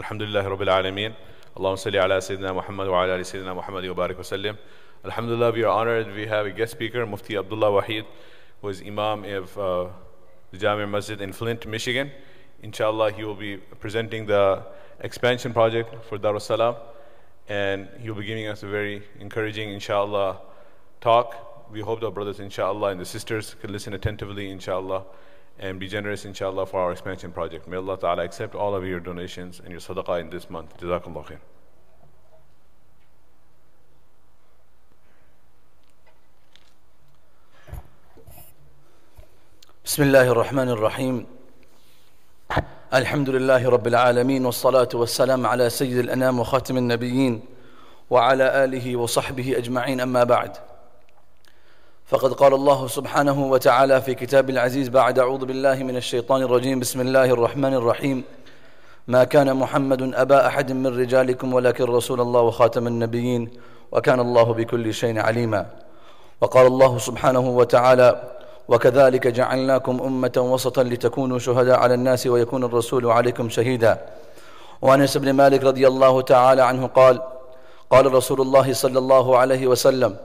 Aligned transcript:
الحمد 0.00 0.22
لله 0.22 0.48
رب 0.48 0.62
العالمين 0.62 1.12
اللهم 1.56 1.76
صل 1.76 1.96
على 1.96 2.20
سيدنا 2.20 2.52
محمد 2.52 2.86
وعلى 2.86 3.20
ال 3.20 3.24
wa 3.24 3.54
محمد 3.54 4.56
Alhamdulillah 5.04 5.52
we 5.52 5.62
are 5.62 5.68
honored. 5.68 6.14
We 6.14 6.26
have 6.26 6.46
a 6.46 6.50
guest 6.50 6.72
speaker 6.72 7.04
Mufti 7.04 7.36
Abdullah 7.36 7.82
Waheed 7.82 8.06
who 8.62 8.68
is 8.70 8.80
Imam 8.80 9.24
of 9.24 9.58
uh, 9.58 9.88
the 10.52 10.58
Jamir 10.58 10.88
Masjid 10.88 11.20
in 11.20 11.34
Flint 11.34 11.66
Michigan. 11.66 12.10
Inshallah 12.62 13.12
he 13.12 13.24
will 13.24 13.34
be 13.34 13.58
presenting 13.58 14.24
the 14.24 14.62
expansion 15.00 15.52
project 15.52 15.94
for 16.06 16.16
Darussalam 16.18 16.76
and 17.48 17.86
he 18.00 18.08
will 18.08 18.20
be 18.20 18.24
giving 18.24 18.46
us 18.46 18.62
a 18.62 18.68
very 18.68 19.02
encouraging 19.18 19.70
inshallah 19.70 20.40
talk. 21.02 21.68
We 21.70 21.80
hope 21.82 22.00
the 22.00 22.10
brothers 22.10 22.40
inshallah 22.40 22.88
and 22.92 23.00
the 23.00 23.04
sisters 23.04 23.54
can 23.60 23.70
listen 23.70 23.92
attentively 23.92 24.50
inshallah. 24.50 25.04
And 25.60 25.78
be 25.78 25.86
generous, 25.86 26.24
inshallah, 26.24 26.64
for 26.66 26.80
our 26.80 26.90
expansion 26.90 27.30
project. 27.32 27.68
May 27.68 27.76
Allah 27.76 27.98
Ta'ala 27.98 28.24
accept 28.24 28.54
all 28.54 28.74
of 28.74 28.86
your 28.86 28.98
donations 28.98 29.60
and 29.60 29.70
your 29.70 29.80
sadaqah 29.80 30.20
in 30.20 30.30
this 30.30 30.48
month. 30.48 30.76
Jazakallah 30.80 31.26
khair. 31.26 31.38
بسم 39.84 40.02
الله 40.02 40.28
الرحمن 40.32 40.68
الرحيم 40.68 41.26
الحمد 42.94 43.30
لله 43.30 43.68
رب 43.68 43.86
العالمين 43.86 44.46
والصلاة 44.46 44.88
والسلام 44.94 45.46
على 45.46 45.70
سيد 45.70 45.98
الأنام 45.98 46.40
وخاتم 46.40 46.76
النبيين 46.76 47.42
وعلى 48.10 48.64
آله 48.64 48.96
وصحبه 48.96 49.58
أجمعين 49.58 50.00
أما 50.00 50.24
بعد 50.24 50.56
فقد 52.10 52.32
قال 52.32 52.54
الله 52.54 52.86
سبحانه 52.86 53.50
وتعالى 53.50 54.00
في 54.00 54.14
كتاب 54.14 54.50
العزيز 54.50 54.88
بعد 54.88 55.18
أعوذ 55.18 55.44
بالله 55.44 55.74
من 55.74 55.96
الشيطان 55.96 56.42
الرجيم 56.42 56.80
بسم 56.80 57.00
الله 57.00 57.24
الرحمن 57.24 57.74
الرحيم. 57.74 58.24
ما 59.08 59.24
كان 59.24 59.56
محمد 59.56 60.14
أبا 60.14 60.46
أحد 60.46 60.72
من 60.72 60.86
رجالكم 60.86 61.54
ولكن 61.54 61.84
رسول 61.84 62.20
الله 62.20 62.40
وخاتم 62.40 62.86
النبيين 62.86 63.50
وكان 63.92 64.20
الله 64.20 64.54
بكل 64.54 64.94
شيء 64.94 65.18
عليما. 65.18 65.66
وقال 66.40 66.66
الله 66.66 66.98
سبحانه 66.98 67.40
وتعالى 67.40 68.22
وكذلك 68.68 69.26
جعلناكم 69.26 70.00
أمة 70.00 70.36
وسطا 70.36 70.82
لتكونوا 70.82 71.38
شهداء 71.38 71.78
على 71.78 71.94
الناس 71.94 72.26
ويكون 72.26 72.64
الرسول 72.64 73.06
عليكم 73.06 73.48
شهيدا. 73.48 73.98
وعن 74.82 75.00
أنس 75.00 75.16
بن 75.16 75.32
مالك 75.32 75.64
رضي 75.64 75.86
الله 75.86 76.20
تعالى 76.20 76.62
عنه 76.62 76.86
قال 76.86 77.22
قال 77.90 78.14
رسول 78.14 78.40
الله 78.40 78.72
صلى 78.72 78.98
الله 78.98 79.38
عليه 79.38 79.66
وسلم 79.66 80.16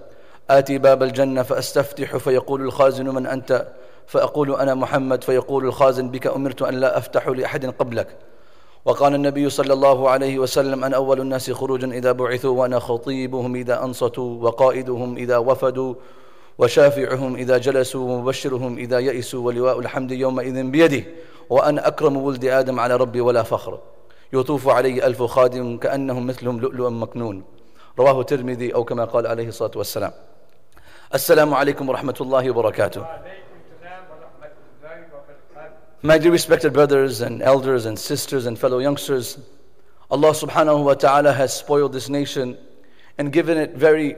آتي 0.50 0.78
باب 0.78 1.04
الجنة 1.04 1.44
فأستفتح 1.44 2.18
فيقول 2.18 2.62
الخازن 2.62 3.10
من 3.10 3.26
أنت؟ 3.28 3.68
فأقول 4.08 4.56
أنا 4.56 4.74
محمد 4.74 5.24
فيقول 5.24 5.66
الخازن 5.66 6.10
بك 6.10 6.28
أمرت 6.28 6.62
أن 6.62 6.74
لا 6.74 6.98
أفتح 6.98 7.28
لأحد 7.28 7.66
قبلك. 7.66 8.18
وقال 8.86 9.16
النبي 9.16 9.50
صلى 9.50 9.74
الله 9.74 10.10
عليه 10.10 10.40
وسلم 10.40 10.84
أنا 10.84 10.96
أول 10.96 11.22
الناس 11.22 11.52
خروجا 11.52 11.92
إذا 11.92 12.12
بعثوا 12.12 12.62
وأنا 12.62 12.80
خطيبهم 12.80 13.56
إذا 13.56 13.84
أنصتوا 13.84 14.44
وقائدهم 14.44 15.18
إذا 15.18 15.38
وفدوا 15.38 15.94
وشافعهم 16.58 17.36
إذا 17.36 17.58
جلسوا 17.58 18.12
ومبشرهم 18.12 18.78
إذا 18.78 19.00
يئسوا 19.00 19.46
ولواء 19.46 19.80
الحمد 19.80 20.12
يومئذ 20.12 20.64
بيده. 20.64 21.04
وأنا 21.50 21.88
أكرم 21.88 22.18
ولد 22.18 22.46
آدم 22.46 22.80
على 22.80 22.96
ربي 22.96 23.22
ولا 23.22 23.44
فخر. 23.44 23.80
يطوف 24.34 24.68
علي 24.68 25.06
ألف 25.06 25.24
خادم 25.24 25.78
كأنهم 25.78 26.28
مثلهم 26.28 26.60
لؤلؤ 26.60 26.90
مكنون. 26.90 27.44
رواه 28.00 28.22
الترمذي 28.22 28.76
أو 28.76 28.84
كما 28.84 29.06
قال 29.06 29.28
عليه 29.28 29.48
الصلاة 29.48 29.72
والسلام. 29.76 30.12
السلام 31.15 31.55
عليكم 31.55 31.89
ورحمة 31.89 32.15
الله 32.21 32.51
وبركاته 32.51 33.07
My 36.03 36.17
dear 36.17 36.33
respected 36.33 36.73
brothers 36.73 37.21
and 37.21 37.43
elders 37.43 37.85
and 37.85 37.99
sisters 37.99 38.47
and 38.47 38.59
fellow 38.59 38.79
youngsters, 38.79 39.39
Allah 40.11 40.31
subhanahu 40.31 40.83
wa 40.83 40.95
ta'ala 40.95 41.33
has 41.33 41.53
spoiled 41.53 41.93
this 41.93 42.09
nation 42.09 42.57
and 43.19 43.31
given 43.31 43.59
it 43.59 43.75
very 43.75 44.17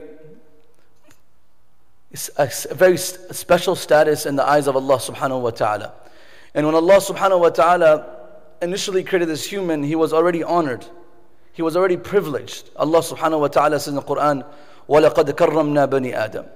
a 2.37 2.49
very 2.71 2.95
special 2.95 3.75
status 3.75 4.25
in 4.25 4.35
the 4.35 4.47
eyes 4.47 4.67
of 4.67 4.75
Allah 4.75 4.97
subhanahu 4.97 5.41
wa 5.41 5.49
ta'ala. 5.49 5.93
And 6.53 6.65
when 6.65 6.75
Allah 6.75 6.97
subhanahu 6.97 7.39
wa 7.41 7.49
ta'ala 7.49 8.27
initially 8.61 9.03
created 9.03 9.27
this 9.27 9.45
human, 9.45 9.83
he 9.83 9.95
was 9.95 10.13
already 10.13 10.43
honored. 10.43 10.85
He 11.53 11.63
was 11.63 11.75
already 11.75 11.97
privileged. 11.97 12.69
Allah 12.75 12.99
subhanahu 12.99 13.41
wa 13.41 13.47
ta'ala 13.47 13.79
says 13.79 13.89
in 13.89 13.95
the 13.95 14.01
Quran, 14.01 14.45
وَلَقَدْ 14.87 15.31
كَرَّمْنَا 15.31 15.87
بَنِي 15.87 16.13
آدَمَ 16.15 16.47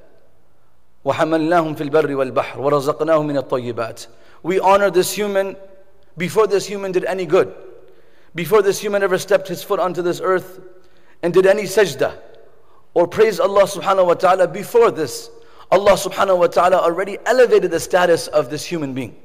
وَحَمَلْنَاهُمْ 1.06 1.76
فِي 1.76 1.90
الْبَرِّ 1.90 2.10
وَالْبَحْرِ 2.16 2.58
وَرَزَقْنَاهُمْ 2.58 3.26
مِنَ 3.26 3.38
الطَّيِّبَاتِ 3.44 4.08
We 4.44 4.60
honor 4.60 4.92
this 4.92 5.14
human 5.14 5.56
before 6.18 6.48
this 6.48 6.66
human 6.66 6.92
did 6.92 7.06
any 7.06 7.26
good. 7.26 7.54
Before 8.36 8.62
this 8.62 8.80
human 8.80 9.04
ever 9.04 9.18
stepped 9.18 9.48
his 9.48 9.64
foot 9.64 9.80
onto 9.80 10.02
this 10.02 10.20
earth 10.22 10.60
and 11.24 11.34
did 11.34 11.46
any 11.46 11.64
sajda 11.64 12.18
or 12.94 13.08
praised 13.08 13.40
Allah 13.40 13.64
subhanahu 13.64 14.08
wa 14.08 14.14
ta'ala 14.16 14.48
before 14.48 14.92
this. 14.92 15.30
Allah 15.72 15.94
subhanahu 15.94 16.40
wa 16.40 16.48
ta'ala 16.48 16.78
already 16.78 17.18
elevated 17.26 17.72
the 17.72 17.80
status 17.80 18.28
of 18.28 18.50
this 18.50 18.66
human 18.66 18.94
being. 18.94 19.16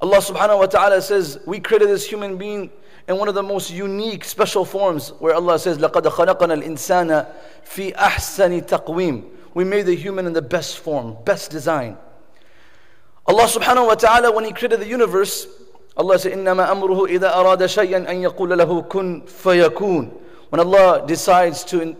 Allah 0.00 0.18
subhanahu 0.18 0.58
wa 0.58 0.66
ta'ala 0.66 1.00
says, 1.00 1.38
We 1.46 1.60
created 1.60 1.88
this 1.88 2.06
human 2.06 2.36
being 2.36 2.70
in 3.08 3.16
one 3.16 3.28
of 3.28 3.34
the 3.34 3.42
most 3.42 3.70
unique, 3.70 4.24
special 4.24 4.64
forms, 4.64 5.10
where 5.20 5.34
Allah 5.34 5.58
says, 5.58 5.78
لَقَدْ 5.78 6.02
خَلَقَنَا 6.02 6.62
الْإِنسَانَ 6.62 7.26
فِي 7.64 7.94
أَحْسَنِ 7.94 8.66
تَقْوِيمٍ 8.66 9.24
We 9.56 9.64
made 9.64 9.86
the 9.86 9.96
human 9.96 10.26
in 10.26 10.32
the 10.32 10.42
best 10.42 10.78
form, 10.78 11.16
best 11.24 11.50
design. 11.50 11.96
Allah 13.26 13.44
subhanahu 13.44 13.86
wa 13.86 13.94
ta'ala, 13.94 14.32
when 14.32 14.44
He 14.44 14.52
created 14.52 14.80
the 14.80 14.86
universe, 14.86 15.46
Allah 15.96 16.18
said, 16.18 16.32
إِنَّمَا 16.32 16.68
أَمْرُهُ 16.68 17.08
إِذَا 17.08 17.34
أَرَادَ 17.34 17.58
شَيْئًا 17.58 18.08
أَن 18.08 18.22
يَقُولَ 18.22 18.56
لَهُ 18.58 18.88
كُن 18.88 19.24
فَيَكُونَ 19.26 20.10
When 20.48 20.60
Allah 20.60 21.04
decides 21.06 21.64
to 21.64 21.96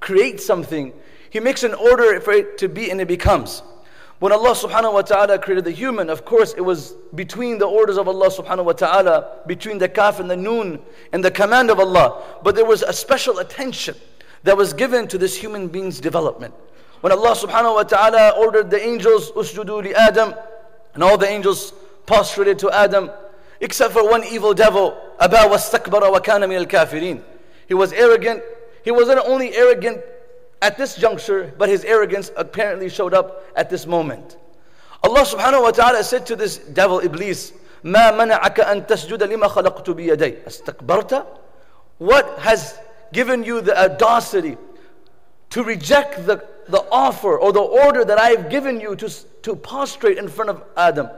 create 0.00 0.40
something, 0.40 0.92
he 1.30 1.40
makes 1.40 1.62
an 1.62 1.74
order 1.74 2.20
for 2.20 2.32
it 2.32 2.58
to 2.58 2.68
be 2.68 2.90
and 2.90 3.00
it 3.00 3.08
becomes. 3.08 3.62
When 4.20 4.30
Allah 4.30 4.50
subhanahu 4.50 4.92
wa 4.92 5.02
ta'ala 5.02 5.40
created 5.40 5.64
the 5.64 5.72
human, 5.72 6.08
of 6.08 6.24
course 6.24 6.54
it 6.56 6.60
was 6.60 6.92
between 7.14 7.58
the 7.58 7.66
orders 7.66 7.96
of 7.96 8.06
Allah 8.06 8.28
subhanahu 8.30 8.66
wa 8.66 8.72
ta'ala, 8.72 9.40
between 9.48 9.78
the 9.78 9.88
kaf 9.88 10.20
and 10.20 10.30
the 10.30 10.36
noon 10.36 10.80
and 11.12 11.24
the 11.24 11.30
command 11.30 11.70
of 11.70 11.80
Allah. 11.80 12.22
But 12.44 12.54
there 12.54 12.64
was 12.64 12.82
a 12.82 12.92
special 12.92 13.40
attention 13.40 13.96
that 14.44 14.56
was 14.56 14.72
given 14.72 15.06
to 15.08 15.18
this 15.18 15.36
human 15.36 15.68
being's 15.68 16.00
development. 16.00 16.54
When 17.00 17.12
Allah 17.12 17.32
subhanahu 17.34 17.74
wa 17.74 17.82
ta'ala 17.82 18.30
ordered 18.38 18.70
the 18.70 18.80
angels, 18.80 19.32
usjudu 19.32 19.82
li 19.82 19.94
Adam, 19.94 20.34
and 20.94 21.02
all 21.02 21.16
the 21.18 21.28
angels 21.28 21.72
prostrated 22.06 22.58
to 22.60 22.70
Adam, 22.70 23.10
except 23.60 23.92
for 23.92 24.08
one 24.08 24.24
evil 24.24 24.54
devil, 24.54 24.96
Aba 25.18 25.48
wastakbara 25.48 26.10
wa 26.10 26.20
kana 26.20 26.46
min 26.46 26.58
al-kafirin. 26.58 27.22
He 27.66 27.74
was 27.74 27.92
arrogant. 27.92 28.42
He 28.84 28.90
wasn't 28.90 29.20
only 29.26 29.54
arrogant 29.54 30.02
at 30.60 30.76
this 30.78 30.94
juncture, 30.96 31.52
but 31.58 31.68
his 31.68 31.84
arrogance 31.84 32.30
apparently 32.36 32.88
showed 32.88 33.14
up 33.14 33.44
at 33.56 33.70
this 33.70 33.86
moment. 33.86 34.36
Allah 35.02 35.22
subhanahu 35.22 35.62
wa 35.62 35.70
ta'ala 35.70 36.04
said 36.04 36.26
to 36.26 36.36
this 36.36 36.58
devil 36.58 37.00
Iblis, 37.00 37.52
ما 37.84 38.10
منعك 38.10 38.60
أن 38.60 38.86
تسجد 38.86 39.22
لما 39.22 39.48
خلقت 39.48 39.90
بيدي 39.90 40.46
استكبرت 40.46 41.26
What 41.98 42.38
has 42.38 42.78
given 43.12 43.44
you 43.44 43.60
the 43.60 43.78
audacity 43.78 44.56
to 45.50 45.62
reject 45.62 46.26
the, 46.26 46.44
the 46.68 46.82
offer 46.90 47.38
or 47.38 47.52
the 47.52 47.60
order 47.60 48.04
that 48.04 48.18
I 48.18 48.30
have 48.30 48.48
given 48.48 48.80
you 48.80 48.96
to, 48.96 49.08
to 49.42 49.56
prostrate 49.56 50.18
in 50.18 50.28
front 50.28 50.50
of 50.50 50.62
Adam? 50.76 51.08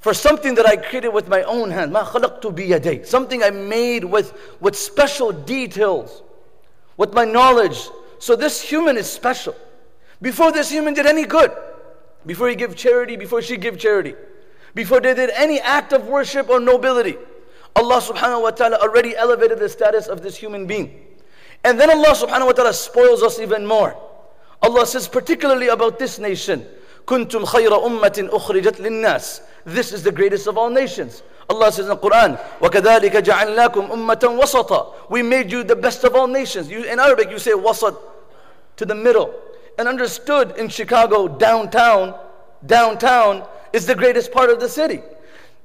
For 0.00 0.14
something 0.14 0.54
that 0.54 0.66
I 0.66 0.76
created 0.76 1.08
with 1.08 1.28
my 1.28 1.42
own 1.42 1.70
hand, 1.70 1.92
ما 1.92 2.04
خلقت 2.04 2.46
بيدي 2.54 3.06
Something 3.06 3.42
I 3.42 3.50
made 3.50 4.04
with, 4.04 4.32
with 4.60 4.76
special 4.76 5.32
details 5.32 6.22
with 6.96 7.12
my 7.12 7.24
knowledge. 7.24 7.88
So 8.18 8.36
this 8.36 8.60
human 8.62 8.96
is 8.96 9.10
special. 9.10 9.54
Before 10.22 10.52
this 10.52 10.70
human 10.70 10.94
did 10.94 11.06
any 11.06 11.24
good, 11.24 11.52
before 12.24 12.48
he 12.48 12.56
gave 12.56 12.74
charity, 12.74 13.16
before 13.16 13.42
she 13.42 13.56
gave 13.56 13.78
charity, 13.78 14.14
before 14.74 15.00
they 15.00 15.14
did 15.14 15.30
any 15.30 15.60
act 15.60 15.92
of 15.92 16.06
worship 16.06 16.48
or 16.48 16.60
nobility, 16.60 17.16
Allah 17.74 18.00
subhanahu 18.00 18.42
wa 18.42 18.50
ta'ala 18.50 18.78
already 18.78 19.16
elevated 19.16 19.58
the 19.58 19.68
status 19.68 20.06
of 20.06 20.22
this 20.22 20.36
human 20.36 20.66
being. 20.66 21.06
And 21.64 21.78
then 21.78 21.90
Allah 21.90 22.14
subhanahu 22.14 22.46
wa 22.46 22.52
ta'ala 22.52 22.72
spoils 22.72 23.22
us 23.22 23.38
even 23.38 23.66
more. 23.66 23.96
Allah 24.62 24.86
says 24.86 25.08
particularly 25.08 25.68
about 25.68 25.98
this 25.98 26.18
nation, 26.18 26.66
كنتم 27.06 27.44
خير 27.44 27.86
أمة 27.86 28.30
أخرجت 28.32 28.80
للناس. 28.80 29.40
This 29.64 29.92
is 29.92 30.02
the 30.02 30.12
greatest 30.12 30.46
of 30.46 30.56
all 30.56 30.70
nations. 30.70 31.22
Allah 31.48 31.70
says 31.70 31.86
in 31.86 31.90
the 31.90 31.96
Quran, 31.96 32.40
وَكَذَلِكَ 32.60 33.12
جَعَلْنَاكُمْ 33.22 33.90
أُمَّةً 33.90 34.40
وَسَطًا 34.40 35.10
We 35.10 35.22
made 35.22 35.52
you 35.52 35.62
the 35.62 35.76
best 35.76 36.02
of 36.04 36.14
all 36.14 36.26
nations. 36.26 36.70
You, 36.70 36.82
in 36.84 36.98
Arabic, 36.98 37.30
you 37.30 37.38
say 37.38 37.52
wasat, 37.52 37.96
to 38.76 38.84
the 38.84 38.94
middle. 38.94 39.34
And 39.78 39.86
understood 39.88 40.56
in 40.56 40.68
Chicago, 40.68 41.28
downtown, 41.28 42.14
downtown 42.64 43.46
is 43.72 43.86
the 43.86 43.94
greatest 43.94 44.32
part 44.32 44.50
of 44.50 44.58
the 44.58 44.68
city. 44.68 45.02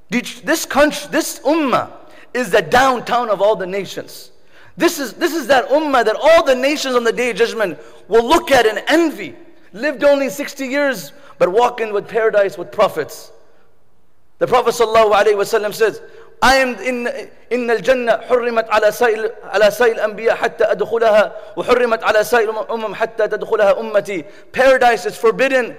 This 0.10 0.66
country, 0.66 1.08
this 1.12 1.40
ummah 1.40 1.92
is 2.34 2.52
the 2.52 2.62
downtown 2.62 3.30
of 3.30 3.42
all 3.42 3.56
the 3.56 3.68
nations. 3.68 4.32
This 4.78 5.00
is, 5.00 5.14
this 5.14 5.34
is 5.34 5.48
that 5.48 5.70
ummah 5.70 6.06
that 6.06 6.16
all 6.16 6.44
the 6.44 6.56
nations 6.56 6.96
on 6.96 7.04
the 7.04 7.12
day 7.12 7.32
of 7.32 7.38
judgment 7.38 7.80
will 8.08 8.28
look 8.28 8.52
at 8.52 8.66
and 8.66 8.84
envy. 8.88 9.36
Lived 9.74 10.04
only 10.04 10.30
60 10.30 10.66
years, 10.66 11.14
but 11.38 11.50
walking 11.50 11.94
with 11.94 12.08
paradise 12.08 12.58
with 12.58 12.72
prophets. 12.72 13.32
The 14.40 14.48
Prophet 14.48 14.74
ﷺ 14.74 15.74
says, 15.74 16.02
I 16.42 16.56
am 16.56 16.76
in 16.80 17.30
إن 17.52 17.70
الجنة 17.70 18.28
حرمت 18.28 18.70
على 18.70 18.92
سائر 18.92 19.32
على 19.44 19.72
سائر 19.72 19.96
الأنبياء 19.96 20.36
حتى 20.36 20.72
أدخلها 20.72 21.32
وحرمت 21.58 22.04
على 22.04 22.24
سائر 22.24 22.50
الأمم 22.50 22.96
حتى 22.96 23.28
تدخلها 23.28 23.80
أمتي. 23.80 24.26
Paradise 24.54 25.06
is 25.06 25.18
forbidden 25.18 25.76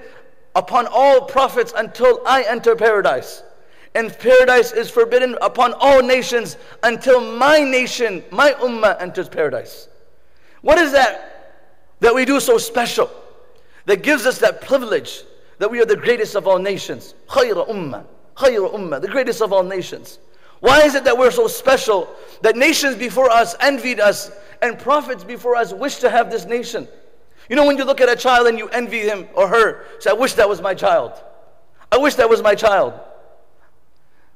upon 0.55 0.87
all 0.87 1.23
prophets 1.23 1.73
until 1.77 2.21
I 2.27 2.43
enter 2.43 2.77
paradise. 2.77 3.43
And 3.98 4.16
paradise 4.20 4.74
is 4.74 4.92
forbidden 4.92 5.36
upon 5.42 5.74
all 5.74 6.04
nations 6.04 6.56
until 6.84 7.20
my 7.20 7.62
nation, 7.62 8.24
my 8.30 8.52
ummah 8.52 9.02
enters 9.02 9.28
paradise. 9.28 9.90
What 10.62 10.78
is 10.78 10.92
that 10.92 11.64
that 12.02 12.14
we 12.14 12.24
do 12.24 12.40
so 12.40 12.60
special? 12.60 13.10
That 13.86 14.04
gives 14.04 14.28
us 14.28 14.38
that 14.38 14.62
privilege 14.62 15.24
that 15.58 15.72
we 15.72 15.82
are 15.82 15.86
the 15.86 15.96
greatest 15.96 16.36
of 16.36 16.46
all 16.46 16.60
nations. 16.60 17.16
Khayra 17.28 17.68
ummah. 17.68 18.06
Khayra 18.36 18.72
ummah, 18.72 19.02
the 19.02 19.08
greatest 19.08 19.42
of 19.42 19.52
all 19.52 19.64
nations. 19.64 20.20
Why 20.60 20.82
is 20.82 20.94
it 20.94 21.04
that 21.06 21.18
we're 21.18 21.32
so 21.32 21.48
special 21.48 22.08
that 22.44 22.56
nations 22.56 22.98
before 22.98 23.32
us 23.32 23.56
envied 23.62 24.00
us 24.00 24.30
and 24.62 24.78
prophets 24.78 25.24
before 25.24 25.56
us 25.56 25.74
wished 25.74 26.02
to 26.02 26.12
have 26.12 26.30
this 26.30 26.46
nation? 26.46 26.88
You 27.50 27.56
know, 27.56 27.66
when 27.66 27.80
you 27.80 27.84
look 27.84 28.00
at 28.00 28.10
a 28.10 28.16
child 28.16 28.46
and 28.46 28.60
you 28.60 28.70
envy 28.70 29.00
him 29.00 29.28
or 29.34 29.48
her, 29.48 29.86
say, 29.98 30.12
I 30.12 30.14
wish 30.14 30.34
that 30.34 30.48
was 30.48 30.62
my 30.62 30.76
child. 30.76 31.14
I 31.92 31.98
wish 31.98 32.14
that 32.16 32.30
was 32.30 32.44
my 32.44 32.54
child. 32.54 32.94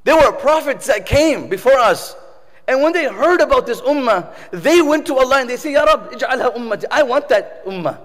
There 0.05 0.17
were 0.17 0.33
prophets 0.33 0.87
that 0.87 1.07
came 1.07 1.49
before 1.49 1.75
us. 1.79 2.15
And 2.69 2.83
when 2.83 2.93
they 2.93 3.05
heard 3.05 3.41
about 3.41 3.67
this 3.67 3.81
ummah, 3.81 4.33
they 4.51 4.83
went 4.83 5.07
to 5.07 5.17
Allah 5.17 5.41
and 5.41 5.51
they 5.51 5.57
say, 5.57 5.73
Ya 5.73 5.85
Rab, 5.85 6.13
ij'alha 6.13 6.57
ummati. 6.57 6.85
I 6.91 7.03
want 7.03 7.29
that 7.29 7.65
ummah. 7.65 7.99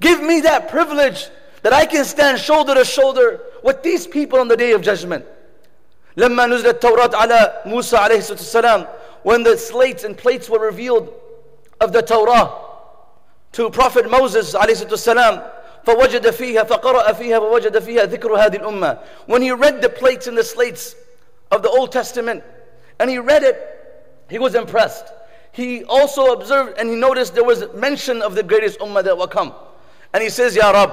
Give 0.00 0.22
me 0.22 0.40
that 0.42 0.68
privilege 0.68 1.28
that 1.62 1.72
I 1.72 1.86
can 1.86 2.04
stand 2.04 2.38
shoulder 2.38 2.74
to 2.74 2.84
shoulder 2.84 3.40
with 3.62 3.82
these 3.82 4.06
people 4.06 4.38
on 4.38 4.48
the 4.48 4.56
day 4.56 4.72
of 4.72 4.82
judgment. 4.82 5.24
لما 6.16 6.46
نزل 6.46 6.66
التوراة 6.66 7.14
على 7.14 7.62
موسى 7.66 7.96
عليه 7.96 8.18
الصلاة 8.18 8.38
والسلام 8.38 8.86
when 9.22 9.42
the 9.42 9.56
slates 9.56 10.04
and 10.04 10.16
plates 10.16 10.48
were 10.48 10.60
revealed 10.60 11.12
of 11.80 11.92
the 11.92 12.00
Torah 12.00 12.52
to 13.52 13.68
Prophet 13.70 14.10
Moses 14.10 14.54
عليه 14.54 14.72
الصلاة 14.72 14.90
والسلام 14.90 15.42
فوجد 15.86 16.30
فيها 16.30 16.64
فقرأ 16.64 17.12
فيها 17.12 17.38
ووجد 17.38 17.78
فيها 17.78 18.04
ذكر 18.04 18.34
هذه 18.34 18.56
الأمة 18.56 18.98
when 19.26 19.42
he 19.42 19.50
read 19.50 19.82
the 19.82 19.88
plates 19.88 20.26
and 20.26 20.38
the 20.38 20.44
slates 20.44 20.94
of 21.50 21.62
the 21.62 21.68
Old 21.68 21.92
Testament 21.92 22.42
and 22.98 23.10
he 23.10 23.18
read 23.18 23.42
it 23.42 23.56
he 24.28 24.38
was 24.38 24.54
impressed 24.54 25.12
he 25.52 25.84
also 25.84 26.32
observed 26.32 26.78
and 26.78 26.88
he 26.88 26.96
noticed 26.96 27.34
there 27.34 27.44
was 27.44 27.64
mention 27.74 28.22
of 28.22 28.34
the 28.34 28.42
greatest 28.42 28.78
ummah 28.80 29.02
that 29.04 29.16
will 29.16 29.28
come 29.28 29.54
and 30.12 30.22
he 30.22 30.28
says 30.28 30.56
Ya 30.56 30.70
Rab 30.70 30.92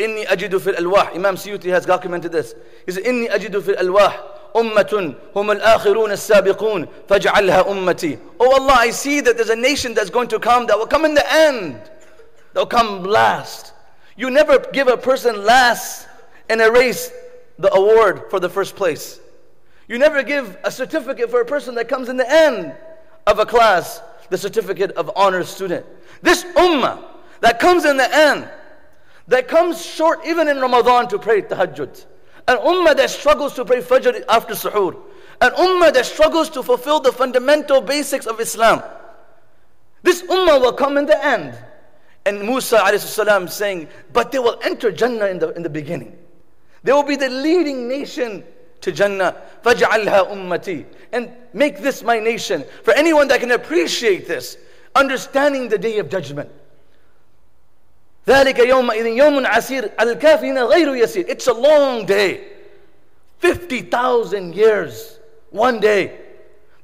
إني 0.00 0.26
أجد 0.26 0.56
في 0.58 0.70
الألواح 0.76 1.14
Imam 1.14 1.36
Suyuti 1.36 1.70
has 1.70 1.84
documented 1.84 2.32
this 2.32 2.54
he 2.86 2.92
says 2.92 3.04
إني 3.04 3.28
أجد 3.34 3.58
في 3.58 3.68
الألواح 3.70 4.22
أمة 4.56 5.14
هم 5.36 5.50
الآخرون 5.50 6.12
السابقون 6.12 6.88
فاجعلها 7.08 7.70
أمتي 7.70 8.18
Oh 8.40 8.54
Allah 8.54 8.76
I 8.78 8.90
see 8.90 9.20
that 9.20 9.36
there's 9.36 9.50
a 9.50 9.56
nation 9.56 9.94
that's 9.94 10.10
going 10.10 10.28
to 10.28 10.38
come 10.38 10.66
that 10.66 10.78
will 10.78 10.86
come 10.86 11.04
in 11.04 11.14
the 11.14 11.32
end 11.32 11.80
they'll 12.54 12.66
come 12.66 13.04
last 13.04 13.72
you 14.16 14.30
never 14.30 14.58
give 14.72 14.88
a 14.88 14.96
person 14.96 15.44
last 15.44 16.08
in 16.48 16.60
a 16.60 16.70
race 16.70 17.10
the 17.58 17.72
award 17.74 18.24
for 18.30 18.40
the 18.40 18.48
first 18.48 18.74
place 18.76 19.20
you 19.87 19.97
never 19.97 20.23
give 20.23 20.57
a 20.63 20.71
certificate 20.71 21.29
for 21.29 21.41
a 21.41 21.45
person 21.45 21.75
that 21.75 21.87
comes 21.87 22.09
in 22.09 22.17
the 22.17 22.29
end 22.29 22.75
of 23.27 23.39
a 23.39 23.45
class 23.45 24.01
the 24.29 24.37
certificate 24.37 24.91
of 24.91 25.11
honor 25.15 25.43
student 25.43 25.85
this 26.21 26.43
ummah 26.55 27.03
that 27.41 27.59
comes 27.59 27.85
in 27.85 27.97
the 27.97 28.15
end 28.15 28.49
that 29.27 29.47
comes 29.47 29.83
short 29.83 30.25
even 30.25 30.47
in 30.47 30.59
Ramadan 30.59 31.07
to 31.09 31.19
pray 31.19 31.41
tahajjud. 31.41 32.05
An 32.47 32.57
ummah 32.57 32.95
that 32.95 33.09
struggles 33.09 33.53
to 33.55 33.65
pray 33.65 33.81
fajr 33.81 34.23
after 34.29 34.53
suhoor. 34.53 34.95
An 35.41 35.51
ummah 35.51 35.93
that 35.93 36.05
struggles 36.05 36.49
to 36.51 36.61
fulfill 36.63 36.99
the 36.99 37.11
fundamental 37.11 37.81
basics 37.81 38.27
of 38.27 38.39
Islam. 38.39 38.83
This 40.03 40.21
ummah 40.23 40.61
will 40.61 40.73
come 40.73 40.97
in 40.97 41.05
the 41.05 41.25
end. 41.25 41.57
And 42.27 42.41
Musa 42.41 42.79
salam 42.99 43.47
saying, 43.47 43.87
but 44.13 44.31
they 44.31 44.39
will 44.39 44.59
enter 44.63 44.91
Jannah 44.91 45.27
in 45.27 45.39
the, 45.39 45.49
in 45.49 45.63
the 45.63 45.69
beginning. 45.69 46.17
They 46.83 46.91
will 46.91 47.03
be 47.03 47.15
the 47.15 47.29
leading 47.29 47.87
nation 47.87 48.43
to 48.80 48.92
Jannah. 48.92 49.36
فَجْعَلْهَا 49.62 50.30
ummati. 50.30 50.84
And 51.12 51.30
make 51.52 51.80
this 51.80 52.02
my 52.02 52.18
nation. 52.18 52.64
For 52.84 52.94
anyone 52.94 53.28
that 53.28 53.40
can 53.40 53.50
appreciate 53.50 54.26
this, 54.26 54.56
understanding 54.94 55.68
the 55.68 55.78
day 55.78 55.98
of 55.98 56.08
judgment. 56.08 56.50
ذلك 58.26 58.58
يومئذ 58.58 59.06
يوم 59.06 59.46
عسير 59.46 59.90
الكافرين 60.00 60.58
غير 60.58 60.96
يسير 60.96 61.28
It's 61.28 61.46
a 61.46 61.52
long 61.52 62.06
day 62.06 62.46
50,000 63.38 64.54
years 64.54 65.18
one 65.50 65.80
day 65.80 66.18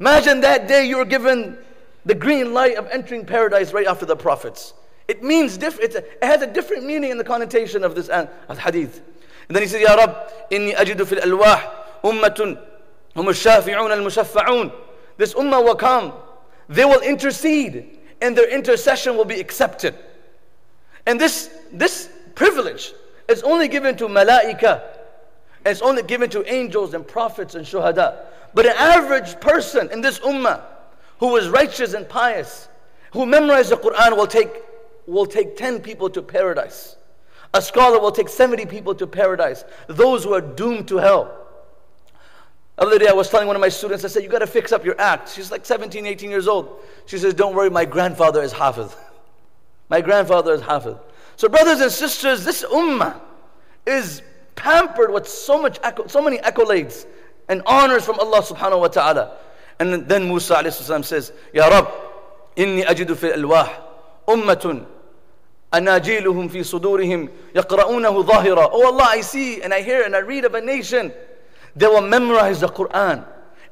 Imagine 0.00 0.40
that 0.40 0.66
day 0.66 0.86
you 0.86 0.96
were 0.96 1.04
given 1.04 1.58
the 2.04 2.14
green 2.14 2.52
light 2.54 2.76
of 2.76 2.86
entering 2.88 3.24
paradise 3.24 3.72
right 3.72 3.86
after 3.86 4.06
the 4.06 4.16
prophets 4.16 4.72
It 5.08 5.22
means 5.22 5.56
different 5.56 5.94
it 5.94 6.18
has 6.22 6.42
a 6.42 6.46
different 6.46 6.84
meaning 6.84 7.10
in 7.10 7.18
the 7.18 7.24
connotation 7.24 7.84
of 7.84 7.94
this 7.94 8.08
hadith 8.08 9.02
And 9.48 9.54
then 9.54 9.62
he 9.62 9.68
says 9.68 9.82
يا 9.82 9.94
رب 9.94 10.16
إني 10.52 10.74
أجد 10.74 11.02
في 11.02 11.12
الألواح 11.12 11.79
ummatun 12.03 12.59
hum 13.15 13.25
shafi'un 13.27 13.91
al-mushaffa'un. 13.91 14.71
This 15.17 15.33
ummah 15.33 15.63
will 15.63 15.75
come. 15.75 16.13
They 16.69 16.85
will 16.85 17.01
intercede 17.01 17.99
and 18.21 18.37
their 18.37 18.49
intercession 18.49 19.17
will 19.17 19.25
be 19.25 19.39
accepted. 19.39 19.95
And 21.05 21.19
this, 21.19 21.49
this 21.71 22.09
privilege 22.35 22.93
is 23.27 23.43
only 23.43 23.67
given 23.67 23.97
to 23.97 24.07
malaika. 24.07 24.83
It's 25.65 25.81
only 25.81 26.03
given 26.03 26.29
to 26.31 26.51
angels 26.51 26.93
and 26.93 27.07
prophets 27.07 27.55
and 27.55 27.65
shuhada. 27.65 28.25
But 28.53 28.65
an 28.65 28.75
average 28.77 29.39
person 29.39 29.89
in 29.91 30.01
this 30.01 30.19
ummah 30.19 30.61
who 31.19 31.35
is 31.35 31.49
righteous 31.49 31.93
and 31.93 32.07
pious, 32.07 32.67
who 33.13 33.25
memorizes 33.25 33.69
the 33.69 33.77
Quran 33.77 34.17
will 34.17 34.27
take, 34.27 34.49
will 35.05 35.25
take 35.25 35.55
10 35.55 35.81
people 35.81 36.09
to 36.09 36.21
paradise. 36.21 36.95
A 37.53 37.61
scholar 37.61 37.99
will 37.99 38.11
take 38.11 38.29
70 38.29 38.65
people 38.65 38.95
to 38.95 39.05
paradise. 39.05 39.65
Those 39.87 40.23
who 40.23 40.33
are 40.33 40.41
doomed 40.41 40.87
to 40.87 40.97
hell. 40.97 41.40
The 42.77 42.83
other 42.83 42.99
day, 42.99 43.07
I 43.07 43.13
was 43.13 43.29
telling 43.29 43.47
one 43.47 43.55
of 43.55 43.59
my 43.59 43.69
students, 43.69 44.03
I 44.05 44.07
said, 44.07 44.23
You 44.23 44.29
got 44.29 44.39
to 44.39 44.47
fix 44.47 44.71
up 44.71 44.85
your 44.85 44.99
act. 44.99 45.33
She's 45.33 45.51
like 45.51 45.65
17, 45.65 46.05
18 46.05 46.29
years 46.29 46.47
old. 46.47 46.79
She 47.05 47.17
says, 47.17 47.33
Don't 47.33 47.55
worry, 47.55 47.69
my 47.69 47.85
grandfather 47.85 48.41
is 48.41 48.51
Hafiz. 48.51 48.95
my 49.89 50.01
grandfather 50.01 50.53
is 50.53 50.61
Hafiz. 50.61 50.95
So, 51.35 51.49
brothers 51.49 51.79
and 51.81 51.91
sisters, 51.91 52.45
this 52.45 52.63
ummah 52.63 53.19
is 53.85 54.21
pampered 54.55 55.11
with 55.11 55.27
so, 55.27 55.61
much, 55.61 55.79
so 56.07 56.21
many 56.21 56.37
accolades 56.37 57.05
and 57.49 57.61
honors 57.65 58.05
from 58.05 58.19
Allah 58.19 58.41
subhanahu 58.41 58.79
wa 58.79 58.87
ta'ala. 58.87 59.37
And 59.79 60.07
then 60.07 60.27
Musa 60.27 60.55
alayhi 60.55 61.03
says, 61.03 61.33
Ya 61.53 61.67
Rab, 61.67 61.89
inni 62.55 62.83
ajidu 62.85 63.17
fil 63.17 63.33
alwah 63.33 63.69
ummatun 64.27 64.85
anajiluhum 65.73 66.51
fi 66.51 66.59
sudurihim 66.59 67.29
yaqra'unahu 67.55 68.23
dhahira." 68.25 68.69
Oh 68.71 68.93
Allah, 68.93 69.07
I 69.09 69.21
see 69.21 69.61
and 69.61 69.73
I 69.73 69.81
hear 69.81 70.03
and 70.03 70.15
I 70.15 70.19
read 70.19 70.45
of 70.45 70.53
a 70.53 70.61
nation 70.61 71.11
they 71.75 71.87
will 71.87 72.01
memorize 72.01 72.61
the 72.61 72.67
Quran 72.67 73.25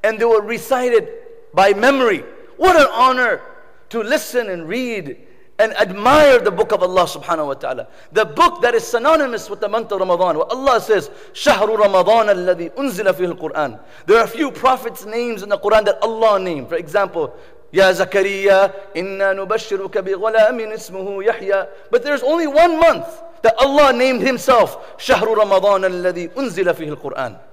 and 0.04 0.20
they 0.20 0.26
will 0.26 0.42
recite 0.42 0.94
it 0.94 1.54
by 1.54 1.74
memory. 1.74 2.24
What 2.58 2.76
an 2.80 2.88
honor 2.92 3.42
to 3.90 4.02
listen 4.04 4.50
and 4.50 4.68
read 4.68 5.18
and 5.60 5.74
admire 5.74 6.40
the 6.40 6.52
book 6.52 6.72
of 6.72 6.82
Allah 6.82 7.04
subhanahu 7.04 7.48
wa 7.48 7.54
ta'ala. 7.54 7.88
The 8.14 8.26
book 8.26 8.62
that 8.62 8.74
is 8.76 8.88
synonymous 8.88 9.50
with 9.50 9.60
the 9.60 9.68
month 9.68 9.92
of 9.92 10.00
Ramadan, 10.00 10.38
where 10.38 10.50
Allah 10.50 10.80
says, 10.80 11.10
Shahru 11.34 11.78
Ramadan 11.78 12.28
الذي 12.28 12.72
أنزل 12.78 13.14
فيه 13.14 13.34
القرآن. 13.34 13.80
There 14.06 14.18
are 14.18 14.24
a 14.24 14.28
few 14.28 14.52
prophets' 14.52 15.06
names 15.06 15.44
in 15.44 15.50
the 15.50 15.58
Quran 15.58 15.84
that 15.86 16.02
Allah 16.02 16.40
named. 16.40 16.70
For 16.70 16.76
example, 16.76 17.36
Ya 17.72 17.92
زكريا 17.92 18.96
inna 18.96 19.34
نبشرك 19.34 20.04
bi 20.04 20.14
اسمه 20.14 20.74
ismuhu 20.74 21.68
But 21.92 22.04
there's 22.04 22.24
only 22.24 22.48
one 22.48 22.80
month 22.80 23.08
that 23.42 23.56
Allah 23.58 23.92
named 23.92 24.22
himself, 24.22 24.98
Shahru 24.98 25.36
Ramadan 25.36 25.82
الذي 25.84 26.30
أنزل 26.38 26.74
فيه 26.74 26.96
القرآن 26.96 27.49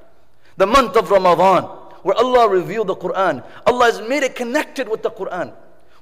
The 0.57 0.67
month 0.67 0.95
of 0.95 1.09
Ramadan, 1.11 1.63
where 2.03 2.15
Allah 2.15 2.49
revealed 2.49 2.87
the 2.87 2.95
Quran. 2.95 3.43
Allah 3.65 3.85
has 3.85 4.01
made 4.01 4.23
it 4.23 4.35
connected 4.35 4.89
with 4.89 5.03
the 5.03 5.11
Quran. 5.11 5.53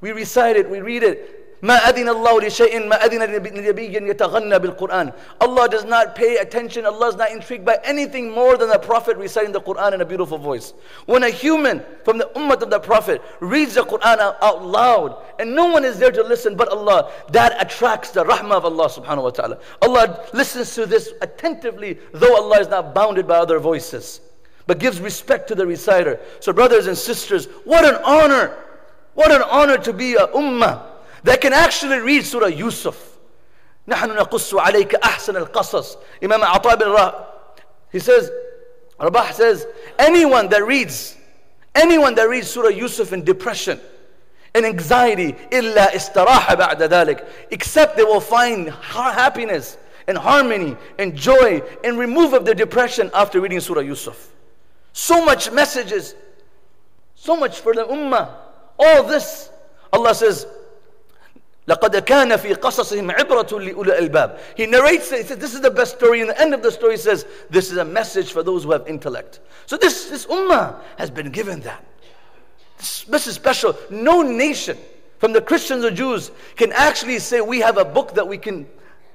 We 0.02 0.12
recite 0.12 0.56
it, 0.56 0.70
we 0.70 0.80
read 0.82 1.04
it, 1.04 1.40
ما 1.62 1.78
أذن 1.78 2.10
الله 2.10 2.42
لشيء 2.42 2.88
ما 2.88 2.96
أذن 3.06 3.24
لنبي 3.24 4.10
يتغنى 4.10 4.60
بالقرآن 4.60 5.12
Allah 5.42 5.68
does 5.70 5.84
not 5.84 6.16
pay 6.16 6.38
attention 6.38 6.86
Allah 6.86 7.10
is 7.10 7.16
not 7.16 7.32
intrigued 7.32 7.66
by 7.66 7.78
anything 7.84 8.32
more 8.32 8.56
than 8.58 8.70
the 8.70 8.80
Prophet 8.80 9.18
reciting 9.18 9.52
the 9.52 9.60
Quran 9.60 9.94
in 9.94 10.02
a 10.02 10.06
beautiful 10.06 10.38
voice 10.38 10.74
when 11.06 11.24
a 11.24 11.30
human 11.30 11.84
from 12.06 12.18
the 12.18 12.30
ummah 12.36 12.62
of 12.62 12.70
the 12.70 12.80
Prophet 12.80 13.22
reads 13.42 13.74
the 13.76 13.82
Quran 13.82 14.20
out, 14.20 14.38
out 14.42 14.66
loud 14.66 15.22
and 15.38 15.54
no 15.54 15.66
one 15.68 15.84
is 15.84 16.00
there 16.00 16.12
to 16.12 16.24
listen 16.24 16.56
but 16.56 16.70
Allah 16.70 17.12
that 17.32 17.62
attracts 17.62 18.12
the 18.12 18.24
rahmah 18.24 18.52
of 18.54 18.66
Allah 18.66 18.88
subhanahu 18.90 19.24
wa 19.24 19.30
ta'ala 19.32 19.58
Allah 19.82 20.26
listens 20.34 20.74
to 20.76 20.86
this 20.86 21.12
attentively 21.22 22.00
though 22.14 22.38
Allah 22.38 22.60
is 22.62 22.70
not 22.70 22.96
bounded 22.96 23.28
by 23.28 23.36
other 23.36 23.60
voices 23.60 24.22
but 24.68 24.80
gives 24.80 25.00
respect 25.00 25.48
to 25.48 25.56
the 25.56 25.66
reciter 25.66 26.20
so 26.40 26.54
brothers 26.54 26.88
and 26.88 26.98
sisters 26.98 27.46
what 27.66 27.86
an 27.86 28.00
honor 28.06 28.56
what 29.14 29.32
an 29.32 29.42
honor 29.42 29.78
to 29.78 29.94
be 29.94 30.16
a 30.16 30.28
ummah 30.28 30.84
that 31.24 31.42
can 31.42 31.54
actually 31.54 31.98
read 31.98 32.26
Surah 32.26 32.48
Yusuf. 32.48 33.18
نحن 33.88 34.16
نقص 34.16 34.54
عليك 34.54 34.96
أحسن 34.96 35.36
القصص. 35.48 35.98
Imam 36.24 36.42
Ata 36.44 36.78
bin 36.78 36.90
Ra, 36.90 37.26
he 37.92 38.00
says, 38.00 38.32
Rabah 39.00 39.34
says, 39.34 39.68
anyone 39.98 40.48
that 40.50 40.66
reads 40.66 41.18
Anyone 41.76 42.16
that 42.16 42.24
reads 42.24 42.50
Surah 42.50 42.70
Yusuf 42.70 43.14
in 43.14 43.24
depression, 43.24 43.80
in 44.56 44.66
anxiety, 44.66 45.34
إِلَّا 45.52 45.92
إِسْتَرَاحَ 45.92 46.26
بَعْدَ 46.26 46.90
ذَلك 46.90 47.28
Except 47.52 47.96
they 47.96 48.04
will 48.04 48.20
find 48.20 48.70
happiness 48.70 49.78
and 50.08 50.18
harmony 50.18 50.76
and 50.98 51.16
joy 51.16 51.62
and 51.84 51.98
remove 51.98 52.34
of 52.34 52.46
their 52.46 52.56
depression 52.56 53.12
after 53.14 53.40
reading 53.40 53.60
Surah 53.60 53.82
Yusuf. 53.82 54.32
So 54.94 55.24
much 55.24 55.52
messages, 55.52 56.16
so 57.16 57.36
much 57.36 57.60
for 57.60 57.74
the 57.74 57.86
ummah. 57.86 58.30
All 58.78 59.04
this, 59.04 59.50
Allah 59.92 60.16
says, 60.16 60.46
لقد 61.68 61.96
كان 62.06 62.36
في 62.38 62.54
قصصهم 62.56 63.12
عبرة 63.12 63.60
لأولي 63.60 64.00
الألباب. 64.00 64.40
He 64.56 64.66
narrates 64.66 65.12
it. 65.12 65.22
He 65.22 65.24
says, 65.28 65.38
this 65.38 65.54
is 65.54 65.62
the 65.62 65.70
best 65.70 65.98
story. 65.98 66.22
In 66.22 66.28
the 66.28 66.42
end 66.42 66.54
of 66.54 66.64
the 66.64 66.72
story, 66.72 66.94
he 66.94 66.98
says, 66.98 67.26
this 67.50 67.72
is 67.72 67.78
a 67.78 67.86
message 67.86 68.32
for 68.32 68.42
those 68.42 68.64
who 68.64 68.72
have 68.72 68.88
intellect. 68.88 69.40
So 69.68 69.78
this, 69.78 70.10
this 70.10 70.26
ummah 70.26 70.82
has 70.98 71.12
been 71.12 71.30
given 71.30 71.60
that. 71.62 71.86
This, 72.80 73.04
this 73.04 73.28
is 73.28 73.36
special. 73.36 73.78
No 73.92 74.24
nation, 74.24 74.78
from 75.20 75.32
the 75.32 75.42
Christians 75.42 75.86
or 75.86 75.92
Jews, 75.92 76.32
can 76.56 76.72
actually 76.72 77.20
say 77.20 77.40
we 77.40 77.60
have 77.60 77.78
a 77.78 77.86
book 77.86 78.16
that 78.16 78.28
we 78.28 78.40
can, 78.40 78.66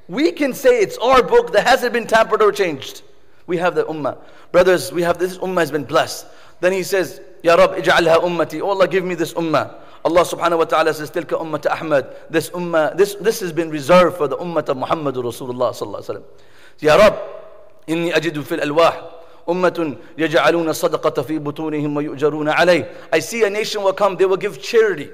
we 0.07 0.31
can 0.31 0.55
say 0.55 0.79
it's 0.79 0.99
our 0.99 1.23
book 1.25 1.53
that 1.55 1.67
hasn't 1.67 1.93
been 1.93 2.07
tampered 2.07 2.41
or 2.41 2.53
changed. 2.53 3.03
We 3.49 3.59
have 3.59 3.75
the 3.75 3.85
ummah. 3.85 4.19
Brothers, 4.53 4.93
we 4.93 5.03
have 5.03 5.19
this 5.19 5.39
ummah 5.39 5.59
has 5.59 5.71
been 5.71 5.85
blessed. 5.85 6.27
Then 6.61 6.73
he 6.73 6.83
says, 6.83 7.21
Ya 7.43 7.55
Rab, 7.55 7.73
ij'alha 7.77 8.21
ummati. 8.23 8.61
Oh 8.63 8.71
Allah, 8.71 8.89
give 8.89 9.05
me 9.05 9.15
this 9.15 9.35
ummah. 9.35 9.75
Allah 10.05 10.21
subhanahu 10.21 10.59
wa 10.59 10.65
ta'ala 10.65 10.95
says, 10.95 11.11
Tilka 11.11 11.41
ummat 11.41 11.71
Ahmad. 11.71 12.15
This 12.31 12.51
ummah, 12.51 12.97
this, 12.97 13.15
this 13.17 13.41
has 13.41 13.53
been 13.53 13.71
reserved 13.71 14.17
for 14.17 14.29
the 14.29 14.37
ummah 14.37 14.69
of 14.69 14.77
Muhammad 14.77 15.15
Rasulullah 15.15 15.73
sallallahu 15.73 16.05
alayhi 16.05 16.09
wa 16.09 16.15
sallam. 16.15 16.25
Ya 16.81 16.97
Rab, 16.97 17.19
inni 17.87 18.13
ajidu 18.13 18.45
fil 18.45 18.61
alwah. 18.61 19.11
أمة 19.49 19.97
يجعلون 20.19 20.69
الصدقة 20.69 21.23
في 21.23 21.39
بطونهم 21.39 21.97
ويؤجرون 21.97 22.49
عليه. 22.49 22.91
I 23.13 23.19
see 23.19 23.45
a 23.45 23.51
nation 23.51 23.83
will 23.83 23.93
come, 23.93 24.17
they 24.17 24.25
will 24.25 24.39
give 24.39 24.61
charity. 24.63 25.11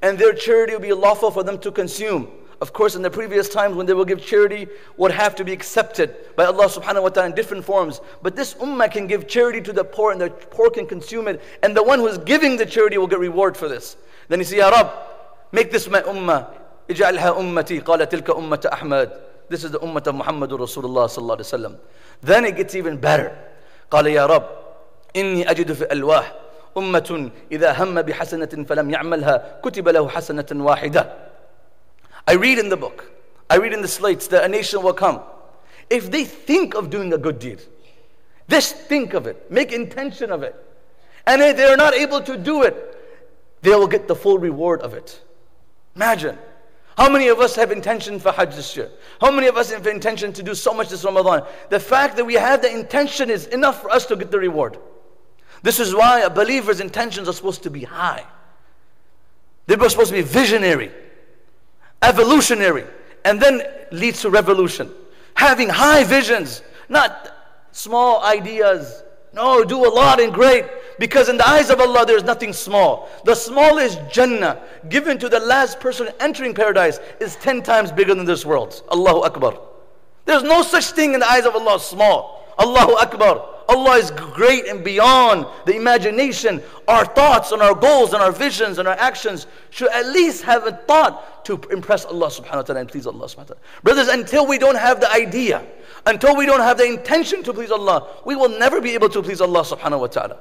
And 0.00 0.18
their 0.18 0.32
charity 0.32 0.72
will 0.72 0.80
be 0.80 0.92
lawful 0.92 1.30
for 1.30 1.42
them 1.42 1.58
to 1.58 1.70
consume. 1.70 2.28
Of 2.60 2.72
course, 2.72 2.94
in 2.94 3.02
the 3.02 3.10
previous 3.10 3.48
times 3.48 3.76
when 3.76 3.86
they 3.86 3.92
will 3.92 4.04
give 4.04 4.24
charity, 4.24 4.68
would 4.96 5.10
have 5.10 5.34
to 5.36 5.44
be 5.44 5.52
accepted 5.52 6.14
by 6.36 6.44
Allah 6.44 6.66
subhanahu 6.66 7.02
wa 7.02 7.08
ta'ala 7.08 7.28
in 7.28 7.34
different 7.34 7.64
forms. 7.64 8.00
But 8.22 8.36
this 8.36 8.54
ummah 8.54 8.90
can 8.90 9.06
give 9.06 9.26
charity 9.28 9.60
to 9.62 9.72
the 9.72 9.84
poor 9.84 10.12
and 10.12 10.20
the 10.20 10.30
poor 10.30 10.70
can 10.70 10.86
consume 10.86 11.28
it. 11.28 11.42
And 11.62 11.76
the 11.76 11.82
one 11.82 11.98
who 11.98 12.06
is 12.06 12.18
giving 12.18 12.56
the 12.56 12.66
charity 12.66 12.96
will 12.96 13.06
get 13.06 13.18
reward 13.18 13.56
for 13.56 13.68
this. 13.68 13.96
Then 14.28 14.40
he 14.40 14.44
said, 14.44 14.58
Ya 14.58 14.68
Rab, 14.70 14.90
make 15.52 15.70
this 15.70 15.88
my 15.88 16.00
ummah. 16.02 16.46
اجعلها 16.90 17.40
أمتي 17.40 17.78
قال 17.80 18.08
تلك 18.08 18.30
أمة 18.30 18.68
أحمد 18.72 19.20
This 19.48 19.64
is 19.64 19.70
the 19.70 19.80
ummah 19.80 20.06
of 20.06 20.14
Muhammad 20.14 20.50
Rasulullah 20.50 21.08
sallallahu 21.08 21.40
alaihi 21.40 21.52
wasallam. 21.52 21.76
Then 22.22 22.44
it 22.44 22.56
gets 22.56 22.74
even 22.74 22.96
better. 22.96 23.36
قال 23.90 24.06
يا 24.06 24.26
رب 24.26 24.48
إني 25.16 25.50
أجد 25.50 25.72
في 25.72 25.82
الألواح 25.82 26.34
أمة 26.76 27.30
إذا 27.52 27.72
هم 27.72 28.02
بحسنة 28.02 28.64
فلم 28.68 28.90
يعملها 28.90 29.60
كتب 29.64 29.88
له 29.88 30.08
حسنة 30.08 30.46
واحدة 30.52 31.12
I 32.29 32.33
read 32.33 32.59
in 32.59 32.69
the 32.69 32.77
book, 32.77 33.11
I 33.49 33.55
read 33.55 33.73
in 33.73 33.81
the 33.81 33.87
slates 33.87 34.27
that 34.27 34.43
a 34.43 34.47
nation 34.47 34.83
will 34.83 34.93
come. 34.93 35.21
If 35.89 36.11
they 36.11 36.25
think 36.25 36.75
of 36.75 36.91
doing 36.91 37.11
a 37.11 37.17
good 37.17 37.39
deed, 37.39 37.59
just 38.47 38.75
think 38.75 39.15
of 39.15 39.25
it, 39.25 39.49
make 39.49 39.71
intention 39.71 40.31
of 40.31 40.43
it. 40.43 40.55
And 41.25 41.41
if 41.41 41.57
they 41.57 41.65
are 41.65 41.75
not 41.75 41.95
able 41.95 42.21
to 42.21 42.37
do 42.37 42.61
it, 42.61 42.75
they 43.63 43.71
will 43.71 43.87
get 43.87 44.07
the 44.07 44.15
full 44.15 44.37
reward 44.37 44.81
of 44.81 44.93
it. 44.93 45.19
Imagine. 45.95 46.37
How 46.95 47.09
many 47.09 47.29
of 47.29 47.39
us 47.39 47.55
have 47.55 47.71
intention 47.71 48.19
for 48.19 48.31
Hajj 48.31 48.55
this 48.55 48.77
year? 48.77 48.91
How 49.19 49.31
many 49.31 49.47
of 49.47 49.57
us 49.57 49.71
have 49.71 49.87
intention 49.87 50.31
to 50.33 50.43
do 50.43 50.53
so 50.53 50.71
much 50.71 50.89
this 50.89 51.03
Ramadan? 51.03 51.47
The 51.69 51.79
fact 51.79 52.15
that 52.17 52.25
we 52.25 52.35
have 52.35 52.61
the 52.61 52.71
intention 52.71 53.31
is 53.31 53.47
enough 53.47 53.81
for 53.81 53.89
us 53.89 54.05
to 54.05 54.15
get 54.15 54.29
the 54.29 54.37
reward. 54.37 54.77
This 55.63 55.79
is 55.79 55.95
why 55.95 56.19
a 56.19 56.29
believer's 56.29 56.79
intentions 56.79 57.27
are 57.27 57.33
supposed 57.33 57.63
to 57.63 57.71
be 57.71 57.85
high. 57.85 58.23
They're 59.65 59.89
supposed 59.89 60.11
to 60.11 60.15
be 60.15 60.21
visionary 60.21 60.91
evolutionary, 62.01 62.85
and 63.25 63.41
then 63.41 63.61
leads 63.91 64.21
to 64.21 64.29
revolution. 64.29 64.91
Having 65.35 65.69
high 65.69 66.03
visions, 66.03 66.61
not 66.87 67.35
small 67.71 68.23
ideas. 68.23 69.03
No, 69.33 69.63
do 69.63 69.85
a 69.85 69.89
lot 69.89 70.19
and 70.19 70.33
great. 70.33 70.65
Because 70.97 71.29
in 71.29 71.37
the 71.37 71.47
eyes 71.47 71.69
of 71.69 71.79
Allah, 71.79 72.05
there's 72.05 72.23
nothing 72.23 72.51
small. 72.51 73.07
The 73.23 73.35
smallest 73.35 73.99
Jannah 74.11 74.61
given 74.89 75.17
to 75.19 75.29
the 75.29 75.39
last 75.39 75.79
person 75.79 76.09
entering 76.19 76.53
paradise 76.53 76.99
is 77.21 77.37
10 77.37 77.63
times 77.63 77.91
bigger 77.91 78.13
than 78.13 78.25
this 78.25 78.45
world. 78.45 78.83
Allahu 78.91 79.21
Akbar. 79.21 79.59
There's 80.25 80.43
no 80.43 80.61
such 80.61 80.91
thing 80.91 81.13
in 81.13 81.21
the 81.21 81.29
eyes 81.29 81.45
of 81.45 81.55
Allah 81.55 81.79
small. 81.79 82.53
Allahu 82.59 82.93
Akbar. 82.97 83.47
Allah 83.69 83.97
is 83.97 84.09
great 84.09 84.65
and 84.65 84.83
beyond 84.83 85.45
the 85.65 85.75
imagination. 85.75 86.61
Our 86.87 87.05
thoughts 87.05 87.51
and 87.51 87.61
our 87.61 87.75
goals 87.75 88.13
and 88.13 88.21
our 88.21 88.31
visions 88.31 88.79
and 88.79 88.87
our 88.87 88.95
actions 88.95 89.45
should 89.69 89.91
at 89.91 90.07
least 90.07 90.43
have 90.43 90.65
a 90.65 90.71
thought 90.71 91.45
to 91.45 91.61
impress 91.71 92.03
Allah 92.03 92.27
subhanahu 92.27 92.55
wa 92.55 92.61
ta'ala 92.63 92.79
and 92.81 92.89
please 92.89 93.05
Allah 93.05 93.27
subhanahu 93.27 93.37
wa 93.37 93.43
ta'ala. 93.43 93.61
Brothers, 93.83 94.07
until 94.07 94.47
we 94.47 94.57
don't 94.57 94.77
have 94.77 94.99
the 94.99 95.11
idea, 95.11 95.63
until 96.07 96.35
we 96.35 96.47
don't 96.47 96.61
have 96.61 96.79
the 96.79 96.85
intention 96.85 97.43
to 97.43 97.53
please 97.53 97.69
Allah, 97.69 98.07
we 98.25 98.35
will 98.35 98.49
never 98.49 98.81
be 98.81 98.95
able 98.95 99.09
to 99.09 99.21
please 99.21 99.39
Allah 99.39 99.61
subhanahu 99.61 99.99
wa 99.99 100.07
ta'ala. 100.07 100.37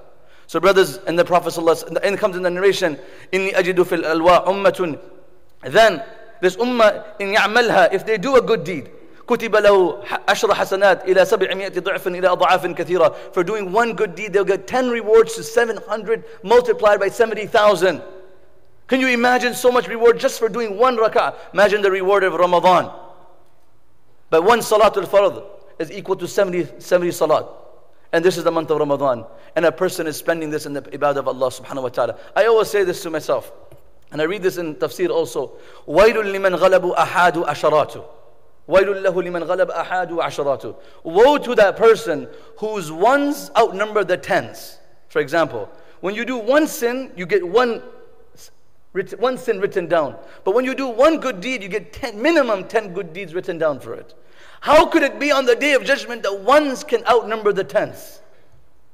So, 0.47 0.58
brothers, 0.58 0.97
and 1.06 1.18
the 1.18 1.25
Prophet 1.26 1.54
and 2.02 2.16
comes 2.16 2.35
in 2.35 2.42
the 2.42 2.50
narration, 2.50 2.99
Inni 3.30 3.52
ajidu 3.52 3.87
fil 3.87 4.06
alwa 4.06 4.44
ummatun. 4.47 4.99
Then, 5.62 6.02
this 6.40 6.56
ummah 6.56 7.04
in 7.20 7.35
ya'malha, 7.35 7.92
if 7.92 8.06
they 8.06 8.16
do 8.16 8.37
a 8.37 8.40
good 8.40 8.64
deed, 8.64 8.88
كتب 9.27 9.56
له 9.56 10.03
عشر 10.27 10.53
حسنات 10.53 11.06
إلى 11.06 11.25
سبعمائة 11.25 11.80
ضعف 11.80 12.08
إلى 12.08 12.27
أضعاف 12.27 12.68
كثيرة 12.68 13.15
For 13.32 13.44
doing 13.44 13.72
one 13.72 13.94
good 13.94 14.15
deed, 14.15 14.34
they'll 14.34 14.44
get 14.44 14.68
10 14.68 14.89
rewards 14.89 15.36
to 15.36 15.44
700 15.44 16.24
multiplied 16.44 17.00
by 17.00 17.08
70,000. 17.08 18.01
Can 18.88 19.00
you 19.00 19.08
imagine 19.08 19.53
so 19.53 19.72
much 19.72 19.88
reward 19.88 20.20
just 20.20 20.39
for 20.39 20.50
doing 20.50 20.77
one 20.77 20.98
rak'ah? 20.98 21.36
Imagine 21.53 21.82
the 21.82 21.89
reward 21.89 22.24
of 22.24 22.34
Ramadan. 22.34 22.92
But 24.30 24.44
one 24.44 24.60
salatul 24.60 25.06
fard 25.06 25.44
is 25.80 25.92
equal 25.92 26.15
to 26.18 26.27
70, 26.27 26.80
70 26.80 27.12
salat. 27.12 27.48
And 28.12 28.24
this 28.24 28.38
is 28.38 28.44
the 28.44 28.51
month 28.51 28.70
of 28.70 28.77
Ramadan. 28.80 29.25
And 29.56 29.65
a 29.65 29.72
person 29.72 30.06
is 30.06 30.18
spending 30.18 30.50
this 30.50 30.65
in 30.65 30.74
the 30.74 30.82
ibadah 30.82 31.18
of 31.18 31.27
Allah 31.27 31.48
subhanahu 31.50 31.84
wa 31.84 31.89
ta'ala. 31.89 32.20
I 32.36 32.46
always 32.46 32.70
say 32.70 32.84
this 32.84 33.01
to 33.03 33.10
myself. 33.10 33.51
And 34.12 34.22
I 34.22 34.25
read 34.25 34.44
this 34.44 34.58
in 34.58 34.75
tafsir 34.75 35.10
also. 35.10 35.53
وَيْلٌ 35.88 36.13
لِمَنْ 36.13 36.58
غَلَبُ 36.58 36.96
أَحَادُ 36.96 37.46
أَشَرَاتُ 37.46 38.06
وَيْلٌ 38.68 39.03
لَهُ 39.03 39.13
لِمَنْ 39.13 39.44
غَلَبَ 39.44 39.72
أَحَادُ 39.72 40.10
عَشَرَاتُ 40.10 40.75
Woe 41.03 41.38
to 41.38 41.53
that 41.56 41.75
person 41.75 42.30
whose 42.58 42.92
ones 42.92 43.51
outnumber 43.58 44.03
the 44.03 44.15
tens. 44.15 44.80
For 45.10 45.20
example, 45.20 45.70
when 46.00 46.15
you 46.15 46.24
do 46.24 46.38
one 46.38 46.68
sin, 46.68 47.12
you 47.15 47.25
get 47.25 47.46
one, 47.46 47.82
one 49.18 49.38
sin 49.38 49.60
written 49.60 49.88
down. 49.88 50.15
But 50.46 50.56
when 50.56 50.63
you 50.63 50.75
do 50.75 50.88
one 50.88 51.20
good 51.20 51.42
deed, 51.42 51.62
you 51.62 51.70
get 51.70 51.92
ten, 51.92 52.22
minimum 52.22 52.68
10 52.68 52.94
good 52.94 53.12
deeds 53.12 53.34
written 53.34 53.58
down 53.58 53.80
for 53.80 53.94
it. 53.94 54.13
How 54.62 54.86
could 54.86 55.03
it 55.03 55.20
be 55.20 55.30
on 55.32 55.46
the 55.46 55.56
day 55.56 55.74
of 55.74 55.84
judgment 55.84 56.24
that 56.24 56.39
ones 56.39 56.86
can 56.86 57.06
outnumber 57.06 57.51
the 57.51 57.65
tens? 57.65 58.22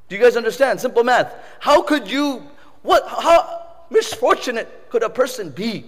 Do 0.08 0.16
you 0.16 0.22
guys 0.22 0.36
understand? 0.36 0.82
Simple 0.82 1.04
math. 1.04 1.36
How 1.60 1.84
could 1.84 2.10
you, 2.10 2.44
what, 2.82 3.08
how 3.08 3.66
misfortunate 3.92 4.90
could 4.90 5.04
a 5.04 5.10
person 5.10 5.52
be 5.52 5.86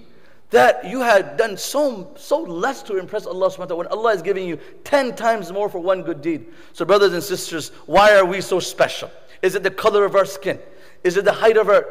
that 0.57 0.87
you 0.87 1.01
had 1.01 1.37
done 1.37 1.55
so, 1.59 2.11
so 2.17 2.41
less 2.41 2.83
to 2.85 2.97
impress 2.97 3.27
Allah 3.27 3.51
subhanahu 3.51 3.59
wa 3.59 3.67
ta'ala 3.67 3.77
when 3.77 3.87
Allah 3.89 4.15
is 4.15 4.23
giving 4.23 4.49
you 4.49 4.59
10 4.85 5.15
times 5.15 5.53
more 5.53 5.69
for 5.69 5.81
one 5.81 6.03
good 6.03 6.23
deed. 6.23 6.47
So, 6.73 6.87
brothers 6.87 7.13
and 7.13 7.23
sisters, 7.23 7.69
why 7.85 8.17
are 8.17 8.25
we 8.25 8.41
so 8.41 8.59
special? 8.59 9.11
Is 9.43 9.55
it 9.55 9.63
the 9.63 9.71
color 9.71 10.07
of 10.07 10.15
our 10.15 10.25
skin? 10.25 10.59
Is 11.05 11.19
it 11.19 11.27
the 11.27 11.33
height 11.33 11.59
of 11.59 11.69
our, 11.69 11.87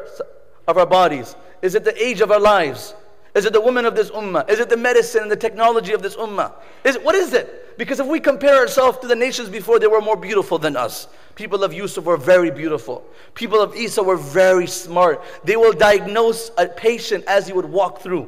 of 0.68 0.80
our 0.80 0.88
bodies? 0.88 1.36
Is 1.62 1.76
it 1.76 1.84
the 1.84 1.96
age 2.04 2.22
of 2.22 2.32
our 2.32 2.40
lives? 2.40 2.96
Is 3.36 3.46
it 3.46 3.54
the 3.54 3.62
women 3.62 3.86
of 3.86 3.96
this 3.96 4.10
ummah? 4.10 4.50
Is 4.50 4.60
it 4.60 4.70
the 4.70 4.78
medicine 4.78 5.22
and 5.22 5.32
the 5.32 5.36
technology 5.36 5.94
of 5.94 6.02
this 6.02 6.16
ummah? 6.16 6.54
Is 6.84 6.96
what 7.04 7.14
is 7.14 7.34
it? 7.34 7.78
Because 7.78 8.00
if 8.00 8.08
we 8.08 8.20
compare 8.20 8.56
ourselves 8.56 8.98
to 9.00 9.08
the 9.08 9.16
nations 9.16 9.48
before, 9.48 9.78
they 9.78 9.88
were 9.88 10.02
more 10.02 10.18
beautiful 10.18 10.58
than 10.58 10.76
us. 10.76 11.08
People 11.36 11.64
of 11.64 11.72
Yusuf 11.72 12.04
were 12.04 12.18
very 12.18 12.50
beautiful. 12.50 13.06
People 13.36 13.62
of 13.62 13.76
Isa 13.76 14.02
were 14.02 14.18
very 14.18 14.66
smart. 14.66 15.22
They 15.44 15.56
will 15.56 15.74
diagnose 15.74 16.50
a 16.58 16.66
patient 16.66 17.26
as 17.28 17.46
he 17.46 17.54
would 17.54 17.66
walk 17.66 18.02
through. 18.02 18.28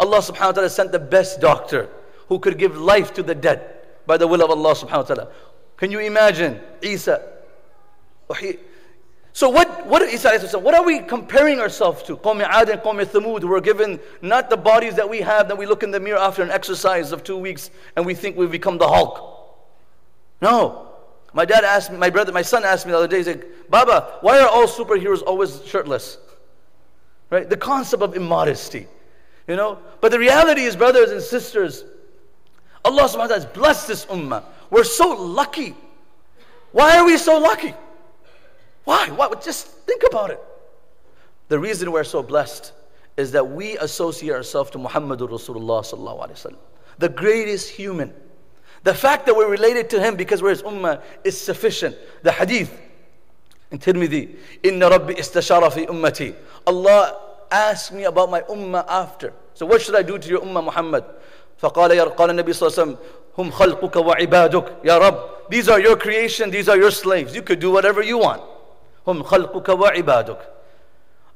Allah 0.00 0.18
subhanahu 0.18 0.46
wa 0.46 0.52
ta'ala 0.52 0.70
sent 0.70 0.92
the 0.92 0.98
best 0.98 1.40
doctor 1.40 1.88
who 2.28 2.38
could 2.38 2.58
give 2.58 2.76
life 2.76 3.12
to 3.14 3.22
the 3.22 3.34
dead 3.34 3.60
by 4.06 4.16
the 4.16 4.26
will 4.26 4.42
of 4.42 4.50
Allah 4.50 4.74
subhanahu 4.74 4.96
wa 4.96 5.02
ta'ala. 5.02 5.28
Can 5.76 5.92
you 5.92 6.00
imagine 6.00 6.58
Isa? 6.82 7.22
So 9.32 9.48
what, 9.48 9.86
what, 9.86 10.02
Isa, 10.02 10.58
what 10.58 10.74
are 10.74 10.82
we 10.82 11.00
comparing 11.00 11.60
ourselves 11.60 12.02
to? 12.04 12.16
Qawmi 12.16 12.42
Ad 12.42 12.70
and 12.70 12.80
Qawmi 12.80 13.04
Thamud, 13.04 13.42
who 13.42 13.52
are 13.54 13.60
given 13.60 14.00
not 14.22 14.50
the 14.50 14.56
bodies 14.56 14.94
that 14.96 15.08
we 15.08 15.20
have, 15.20 15.48
that 15.48 15.56
we 15.56 15.66
look 15.66 15.82
in 15.82 15.90
the 15.90 16.00
mirror 16.00 16.18
after 16.18 16.42
an 16.42 16.50
exercise 16.50 17.12
of 17.12 17.22
two 17.22 17.36
weeks 17.36 17.70
and 17.96 18.04
we 18.04 18.14
think 18.14 18.36
we've 18.36 18.50
become 18.50 18.78
the 18.78 18.88
Hulk. 18.88 19.56
No. 20.40 20.88
My 21.32 21.44
dad 21.44 21.62
asked 21.62 21.92
me, 21.92 21.98
my 21.98 22.10
brother, 22.10 22.32
my 22.32 22.42
son 22.42 22.64
asked 22.64 22.86
me 22.86 22.92
the 22.92 22.98
other 22.98 23.06
day, 23.06 23.18
he's 23.18 23.28
like, 23.28 23.70
Baba, 23.70 24.18
why 24.22 24.40
are 24.40 24.48
all 24.48 24.66
superheroes 24.66 25.22
always 25.22 25.64
shirtless? 25.64 26.18
Right? 27.28 27.48
The 27.48 27.56
concept 27.56 28.02
of 28.02 28.16
immodesty. 28.16 28.88
You 29.50 29.56
know? 29.56 29.80
But 30.00 30.12
the 30.12 30.18
reality 30.20 30.62
is, 30.62 30.76
brothers 30.76 31.10
and 31.10 31.20
sisters, 31.20 31.82
Allah 32.84 33.02
subhanahu 33.02 33.16
wa 33.16 33.26
ta'ala 33.26 33.34
has 33.34 33.46
blessed 33.46 33.88
this 33.88 34.06
ummah. 34.06 34.44
We're 34.70 34.84
so 34.84 35.08
lucky. 35.10 35.74
Why 36.70 36.98
are 36.98 37.04
we 37.04 37.16
so 37.16 37.36
lucky? 37.36 37.74
Why? 38.84 39.08
Why? 39.08 39.28
Just 39.42 39.66
think 39.66 40.04
about 40.08 40.30
it. 40.30 40.40
The 41.48 41.58
reason 41.58 41.90
we're 41.90 42.04
so 42.04 42.22
blessed 42.22 42.70
is 43.16 43.32
that 43.32 43.50
we 43.50 43.76
associate 43.78 44.30
ourselves 44.30 44.70
to 44.70 44.78
Muhammadur 44.78 45.28
Rasulullah 45.28 45.82
sallallahu 45.82 46.28
alaihi 46.28 46.38
wasallam, 46.38 46.58
the 46.98 47.08
greatest 47.08 47.70
human. 47.70 48.14
The 48.84 48.94
fact 48.94 49.26
that 49.26 49.34
we're 49.34 49.50
related 49.50 49.90
to 49.90 50.00
him 50.00 50.14
because 50.14 50.42
we're 50.42 50.50
his 50.50 50.62
ummah 50.62 51.02
is 51.24 51.38
sufficient. 51.38 51.96
The 52.22 52.30
hadith 52.30 52.70
in 53.72 53.80
Tirmidhi, 53.80 54.36
Inna 54.62 54.90
Rabbi 54.90 55.14
istashara 55.14 55.72
fi 55.72 55.86
ummati. 55.86 56.36
Allah 56.68 57.20
asked 57.50 57.92
me 57.92 58.04
about 58.04 58.30
my 58.30 58.42
ummah 58.42 58.84
after. 58.88 59.32
So 59.59 59.65
what 59.65 59.81
should 59.81 59.95
I 59.95 60.01
do 60.01 60.17
to 60.17 60.29
your 60.29 60.41
ummah 60.41 60.63
Muhammad? 60.63 61.03
فقال 61.61 61.91
يا 61.91 62.03
قال 62.03 62.29
النبي 62.29 62.53
صلى 62.53 62.67
الله 62.67 62.79
عليه 62.79 62.83
وسلم 62.83 62.97
هم 63.37 63.51
خلقك 63.51 63.95
وعبادك 63.95 64.65
يا 64.83 64.97
رب 64.97 65.29
these 65.49 65.69
are 65.69 65.79
your 65.79 65.95
creation 65.95 66.49
these 66.49 66.67
are 66.67 66.77
your 66.77 66.91
slaves 66.91 67.35
you 67.35 67.41
could 67.41 67.59
do 67.59 67.71
whatever 67.71 68.01
you 68.01 68.17
want 68.17 68.41
هم 69.07 69.23
خلقك 69.23 69.69
وعبادك 69.69 70.39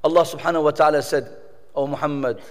Allah 0.03 0.23
subhanahu 0.23 0.63
wa 0.63 0.71
ta'ala 0.71 1.01
said 1.01 1.29
O 1.75 1.87
Muhammad 1.87 2.41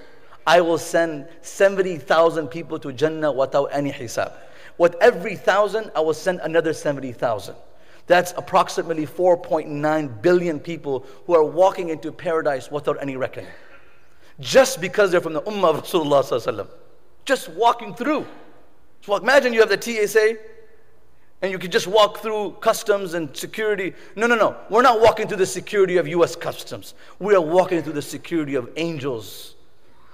I 0.47 0.61
will 0.61 0.79
send 0.79 1.29
70,000 1.43 2.49
people 2.49 2.79
to 2.79 2.93
Jannah 2.93 3.33
without 3.33 3.67
any 3.67 3.93
hisab 3.93 4.33
with 4.79 4.95
every 5.01 5.37
thousand 5.37 5.91
I 5.95 6.01
will 6.01 6.15
send 6.15 6.41
another 6.41 6.73
70,000 6.73 7.55
that's 8.07 8.33
approximately 8.39 9.07
4.9 9.07 10.23
billion 10.23 10.61
people 10.61 11.05
who 11.27 11.35
are 11.35 11.45
walking 11.45 11.91
into 11.91 12.13
paradise 12.13 12.71
without 12.71 12.97
any 13.03 13.17
reckoning 13.17 13.51
just 14.40 14.82
because 14.82 15.12
they're 15.12 15.22
from 15.22 15.34
the 15.34 15.42
ummah 15.42 15.76
of 15.76 15.84
Rasulullah 15.84 16.68
just 17.26 17.50
walking 17.50 17.94
through. 17.94 18.26
So 19.02 19.16
imagine 19.16 19.54
you 19.54 19.60
have 19.60 19.70
the 19.70 19.82
TSA 19.82 20.38
and 21.42 21.52
you 21.52 21.60
can 21.60 21.72
just 21.72 21.88
walk 21.88 22.20
through 22.20 22.52
customs 22.62 23.14
and 23.14 23.36
security. 23.36 23.94
No, 24.16 24.28
no, 24.28 24.36
no. 24.36 24.56
We're 24.70 24.82
not 24.82 25.02
walking 25.02 25.28
through 25.28 25.38
the 25.38 25.46
security 25.46 25.98
of 25.98 26.08
US 26.08 26.36
customs. 26.36 26.94
We 27.20 27.36
are 27.36 27.42
walking 27.42 27.84
through 27.84 27.94
the 27.94 28.02
security 28.02 28.56
of 28.56 28.70
angels. 28.78 29.56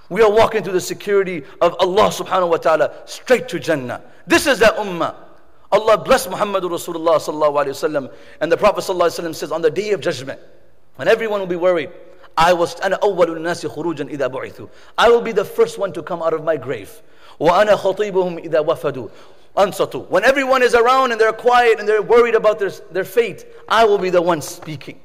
We 0.10 0.24
are 0.24 0.32
walking 0.32 0.64
through 0.64 0.74
the 0.74 0.82
security 0.82 1.44
of 1.62 1.76
Allah 1.80 2.10
subhanahu 2.10 2.50
wa 2.50 2.58
ta'ala 2.58 3.04
straight 3.06 3.48
to 3.50 3.60
Jannah. 3.60 4.02
This 4.26 4.48
is 4.48 4.58
that 4.60 4.76
ummah. 4.76 5.16
Allah 5.72 6.00
bless 6.00 6.28
Muhammad 6.28 6.64
Rasulullah 6.64 7.18
sallallahu. 7.18 8.12
And 8.42 8.52
the 8.52 8.58
Prophet 8.58 8.82
sallallahu 8.82 9.36
says 9.36 9.52
on 9.52 9.62
the 9.62 9.70
day 9.70 9.92
of 9.92 10.02
judgment, 10.02 10.40
when 10.96 11.08
everyone 11.08 11.40
will 11.40 11.48
be 11.48 11.56
worried, 11.56 11.92
I 12.39 12.53
was 12.53 12.75
أنا 12.81 12.99
أول 13.03 13.37
الناس 13.37 13.67
خروجا 13.67 14.09
إذا 14.09 14.27
بعثوا. 14.29 14.69
I 14.99 15.09
will 15.09 15.21
be 15.21 15.33
the 15.33 15.45
first 15.45 15.79
one 15.79 15.93
to 15.93 16.03
come 16.03 16.23
out 16.23 16.35
of 16.35 16.45
my 16.45 16.57
grave. 16.57 17.03
وأنا 17.41 17.77
خطيبهم 17.77 18.45
إذا 18.45 18.61
وفدوا. 18.61 19.09
أنصتوا. 19.57 20.09
When 20.09 20.25
everyone 20.25 20.63
is 20.63 20.75
around 20.75 21.13
and 21.13 21.21
they're 21.21 21.33
quiet 21.33 21.79
and 21.79 21.89
they're 21.89 22.03
worried 22.03 22.35
about 22.35 22.59
their, 22.59 22.71
their 22.91 23.05
fate, 23.05 23.47
I 23.69 23.85
will 23.85 23.99
be 23.99 24.11
the 24.11 24.23
one 24.23 24.43
speaking. 24.43 25.01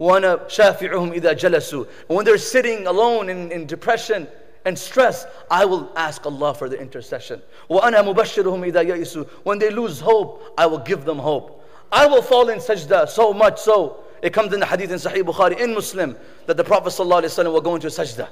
وأنا 0.00 0.48
شافعهم 0.48 1.12
إذا 1.20 1.38
جلسوا. 1.38 1.86
When 2.08 2.24
they're 2.24 2.38
sitting 2.38 2.86
alone 2.86 3.28
in, 3.28 3.52
in 3.52 3.66
depression 3.66 4.26
and 4.64 4.76
stress, 4.76 5.26
I 5.50 5.64
will 5.64 5.90
ask 5.96 6.26
Allah 6.26 6.54
for 6.54 6.68
the 6.68 6.80
intercession. 6.80 7.40
وأنا 7.70 8.02
مبشرهم 8.02 8.72
إذا 8.72 8.82
يئسوا. 8.82 9.26
When 9.44 9.58
they 9.58 9.70
lose 9.70 10.00
hope, 10.00 10.42
I 10.58 10.66
will 10.66 10.78
give 10.78 11.04
them 11.04 11.18
hope. 11.18 11.64
I 11.90 12.06
will 12.06 12.22
fall 12.22 12.48
in 12.48 12.58
sajda 12.58 13.08
so 13.08 13.32
much 13.32 13.60
so 13.60 13.96
it 14.23 14.31
comes 14.31 14.53
in 14.53 14.61
the 14.61 14.65
hadith 14.65 14.89
in 14.89 14.95
Sahih 14.97 15.21
Bukhari, 15.21 15.59
in 15.59 15.73
Muslim, 15.75 16.15
that 16.45 16.55
the 16.55 16.63
Prophet 16.63 16.89
ﷺ 16.89 17.51
will 17.51 17.59
go 17.59 17.75
into 17.75 17.87
sajda. 17.87 18.29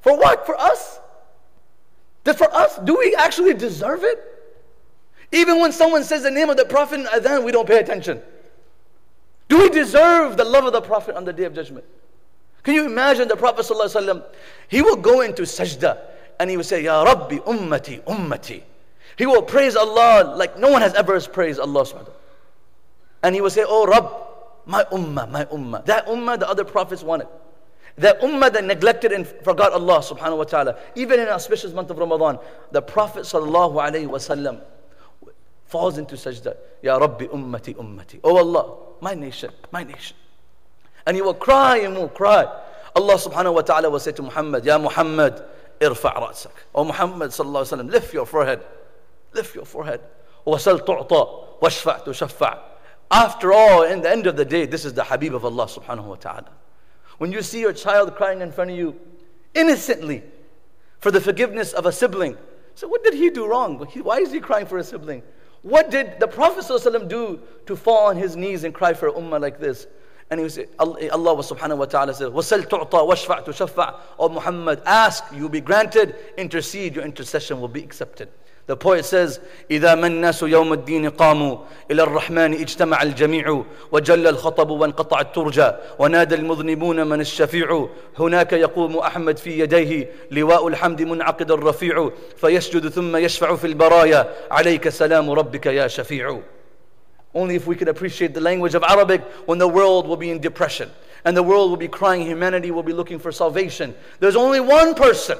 For 0.00 0.18
what? 0.18 0.44
For 0.44 0.58
us? 0.60 0.98
That 2.24 2.36
for 2.36 2.52
us, 2.52 2.76
do 2.84 2.96
we 2.98 3.14
actually 3.14 3.54
deserve 3.54 4.02
it? 4.02 4.18
Even 5.30 5.60
when 5.60 5.70
someone 5.70 6.02
says 6.02 6.24
the 6.24 6.30
name 6.30 6.50
of 6.50 6.56
the 6.56 6.64
Prophet 6.64 6.98
in 6.98 7.06
adhan, 7.06 7.44
we 7.44 7.52
don't 7.52 7.68
pay 7.68 7.78
attention. 7.78 8.20
Do 9.48 9.58
we 9.58 9.68
deserve 9.68 10.36
the 10.36 10.44
love 10.44 10.64
of 10.64 10.72
the 10.72 10.80
Prophet 10.80 11.14
on 11.14 11.24
the 11.24 11.32
day 11.32 11.44
of 11.44 11.54
judgment? 11.54 11.84
Can 12.64 12.74
you 12.74 12.84
imagine 12.86 13.28
the 13.28 13.36
Prophet 13.36 13.64
ﷺ? 13.64 14.24
He 14.66 14.82
will 14.82 14.96
go 14.96 15.20
into 15.20 15.42
sajda 15.42 16.00
and 16.40 16.50
he 16.50 16.56
will 16.56 16.64
say, 16.64 16.82
Ya 16.82 17.04
Rabbi, 17.04 17.36
ummati, 17.38 18.02
ummati. 18.02 18.62
He 19.16 19.24
will 19.24 19.42
praise 19.42 19.76
Allah 19.76 20.34
like 20.36 20.58
no 20.58 20.68
one 20.68 20.82
has 20.82 20.94
ever 20.94 21.20
praised 21.20 21.60
Allah. 21.60 21.86
And 23.22 23.36
he 23.36 23.40
will 23.40 23.50
say, 23.50 23.64
Oh 23.66 23.86
Rabb, 23.86 24.27
my 24.67 24.83
ummah, 24.85 25.29
my 25.29 25.45
ummah. 25.45 25.85
That 25.85 26.07
ummah 26.07 26.39
the 26.39 26.49
other 26.49 26.63
prophets 26.63 27.03
wanted. 27.03 27.27
That 27.97 28.21
ummah 28.21 28.51
that 28.53 28.63
neglected 28.63 29.11
and 29.11 29.27
forgot 29.27 29.71
Allah 29.71 29.99
subhanahu 29.99 30.37
wa 30.37 30.43
ta'ala. 30.45 30.77
Even 30.95 31.19
in 31.19 31.27
auspicious 31.27 31.73
month 31.73 31.89
of 31.89 31.97
Ramadan, 31.97 32.39
the 32.71 32.81
Prophet 32.81 33.23
sallallahu 33.23 33.75
alayhi 33.75 34.07
wasallam 34.07 34.61
falls 35.65 35.97
into 35.97 36.15
sajda. 36.15 36.55
Ya 36.81 36.97
Rabbi 36.97 37.25
ummati 37.25 37.75
ummati. 37.75 38.19
Oh 38.23 38.37
Allah, 38.37 38.77
my 39.01 39.13
nation, 39.13 39.51
my 39.71 39.83
nation. 39.83 40.17
And 41.05 41.15
he 41.15 41.21
will 41.21 41.33
cry 41.33 41.77
and 41.79 41.95
will 41.95 42.09
cry. 42.09 42.45
Allah 42.95 43.15
subhanahu 43.15 43.55
wa 43.55 43.61
ta'ala 43.61 43.89
will 43.89 43.99
say 43.99 44.11
to 44.13 44.21
Muhammad, 44.21 44.65
Ya 44.65 44.77
Muhammad, 44.77 45.43
irfa' 45.79 46.15
ra'sak. 46.15 46.51
Oh 46.73 46.83
Muhammad 46.83 47.31
sallallahu 47.31 47.63
alayhi 47.63 47.77
wa 47.77 47.83
sallam, 47.83 47.91
lift 47.91 48.13
your 48.13 48.25
forehead. 48.25 48.61
Lift 49.33 49.55
your 49.55 49.65
forehead. 49.65 50.01
وَسَلْ 50.47 50.85
تُعْطَى 50.85 51.59
وَاشْفَعْ 51.61 52.05
تُشَفَّعْ 52.05 52.66
after 53.10 53.52
all, 53.52 53.82
in 53.84 54.02
the 54.02 54.10
end 54.10 54.26
of 54.26 54.36
the 54.36 54.44
day, 54.44 54.66
this 54.66 54.84
is 54.84 54.92
the 54.94 55.04
Habib 55.04 55.34
of 55.34 55.44
Allah 55.44 55.66
subhanahu 55.66 56.04
wa 56.04 56.16
ta'ala. 56.16 56.50
When 57.18 57.32
you 57.32 57.42
see 57.42 57.60
your 57.60 57.72
child 57.72 58.14
crying 58.14 58.40
in 58.40 58.52
front 58.52 58.70
of 58.70 58.76
you 58.76 58.96
innocently 59.54 60.22
for 61.00 61.10
the 61.10 61.20
forgiveness 61.20 61.72
of 61.72 61.86
a 61.86 61.92
sibling, 61.92 62.36
so 62.74 62.86
what 62.86 63.02
did 63.02 63.14
he 63.14 63.30
do 63.30 63.46
wrong? 63.46 63.78
Why 63.78 64.18
is 64.18 64.30
he 64.30 64.40
crying 64.40 64.66
for 64.66 64.78
a 64.78 64.84
sibling? 64.84 65.22
What 65.62 65.90
did 65.90 66.20
the 66.20 66.28
Prophet 66.28 67.08
do 67.08 67.40
to 67.66 67.76
fall 67.76 68.06
on 68.06 68.16
his 68.16 68.36
knees 68.36 68.62
and 68.64 68.72
cry 68.72 68.94
for 68.94 69.10
ummah 69.10 69.40
like 69.40 69.58
this? 69.58 69.86
And 70.30 70.40
he 70.40 70.44
was, 70.44 70.58
Allah 70.78 71.42
subhanahu 71.42 71.78
wa 71.78 71.84
ta'ala 71.86 72.12
says, 72.12 72.28
وَسَلْ 72.28 72.68
تُعْطَى 72.68 73.08
وَاشْفَعْ 73.08 73.46
تُشَفَّعْ 73.46 73.94
O 74.18 74.28
Muhammad, 74.28 74.82
ask, 74.84 75.24
you 75.34 75.42
will 75.42 75.48
be 75.48 75.62
granted, 75.62 76.14
intercede, 76.36 76.96
your 76.96 77.04
intercession 77.04 77.60
will 77.60 77.68
be 77.68 77.82
accepted. 77.82 78.28
The 78.66 78.76
poet 78.76 79.06
says, 79.06 79.40
إذا 79.70 79.94
ما 79.94 80.06
الناس 80.06 80.42
يوم 80.42 80.72
الدين 80.72 81.10
قاموا 81.10 81.56
إلى 81.90 82.02
الرحمن 82.02 82.54
اجتمع 82.54 83.02
الجميع 83.02 83.64
وجل 83.92 84.26
الخطب 84.26 84.70
وانقطع 84.70 85.20
الترجى 85.20 85.72
ونادى 85.98 86.34
المذنبون 86.34 87.06
من 87.06 87.20
الشفيع 87.20 87.88
هناك 88.18 88.52
يقوم 88.52 88.98
أحمد 88.98 89.38
في 89.38 89.58
يديه 89.58 90.12
لواء 90.30 90.68
الحمد 90.68 91.02
منعقد 91.02 91.50
الرفيع 91.50 92.10
فيسجد 92.36 92.88
ثم 92.88 93.16
يشفع 93.16 93.56
في 93.56 93.66
البرايا 93.66 94.34
عليك 94.50 94.88
سلام 94.88 95.30
ربك 95.30 95.66
يا 95.66 95.88
شفيع 95.88 96.40
Only 97.34 97.54
if 97.54 97.66
we 97.66 97.76
could 97.76 97.88
appreciate 97.88 98.34
the 98.34 98.40
language 98.40 98.74
of 98.74 98.82
Arabic 98.82 99.22
when 99.46 99.58
the 99.58 99.68
world 99.68 100.06
will 100.08 100.16
be 100.16 100.30
in 100.30 100.40
depression 100.40 100.90
and 101.24 101.36
the 101.36 101.42
world 101.42 101.70
will 101.70 101.76
be 101.76 101.88
crying, 101.88 102.22
humanity 102.22 102.70
will 102.70 102.82
be 102.82 102.92
looking 102.92 103.18
for 103.18 103.32
salvation. 103.32 103.94
There's 104.20 104.36
only 104.36 104.60
one 104.60 104.94
person, 104.94 105.38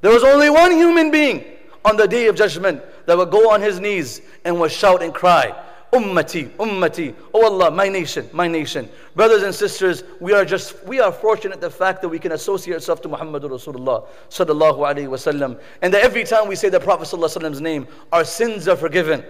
there 0.00 0.12
is 0.12 0.22
only 0.24 0.50
one 0.50 0.72
human 0.72 1.10
being 1.10 1.44
on 1.84 1.96
the 1.96 2.06
day 2.06 2.26
of 2.26 2.36
judgment 2.36 2.82
that 3.06 3.16
will 3.16 3.26
go 3.26 3.50
on 3.50 3.60
his 3.60 3.80
knees 3.80 4.20
and 4.44 4.58
will 4.58 4.68
shout 4.68 5.02
and 5.02 5.14
cry, 5.14 5.54
Ummati, 5.92 6.48
Ummati, 6.56 7.14
oh 7.32 7.44
Allah, 7.44 7.70
my 7.70 7.88
nation, 7.88 8.28
my 8.32 8.48
nation. 8.48 8.88
Brothers 9.14 9.44
and 9.44 9.54
sisters, 9.54 10.02
we 10.18 10.32
are 10.32 10.44
just, 10.44 10.84
we 10.84 10.98
are 10.98 11.12
fortunate 11.12 11.60
the 11.60 11.70
fact 11.70 12.02
that 12.02 12.08
we 12.08 12.18
can 12.18 12.32
associate 12.32 12.74
ourselves 12.74 13.00
to 13.02 13.08
Muhammadur 13.08 13.50
Rasulullah 13.50 14.06
sallallahu 14.28 14.78
alayhi 14.78 15.06
wasallam. 15.06 15.60
And 15.82 15.94
that 15.94 16.02
every 16.02 16.24
time 16.24 16.48
we 16.48 16.56
say 16.56 16.68
the 16.68 16.80
Prophet 16.80 17.06
sallallahu 17.06 17.60
name, 17.60 17.86
our 18.12 18.24
sins 18.24 18.66
are 18.66 18.76
forgiven, 18.76 19.24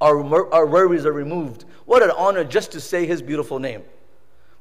our, 0.00 0.52
our 0.52 0.66
worries 0.66 1.06
are 1.06 1.12
removed. 1.12 1.64
What 1.84 2.02
an 2.02 2.10
honor 2.10 2.44
just 2.44 2.72
to 2.72 2.80
say 2.80 3.06
his 3.06 3.22
beautiful 3.22 3.58
name. 3.58 3.82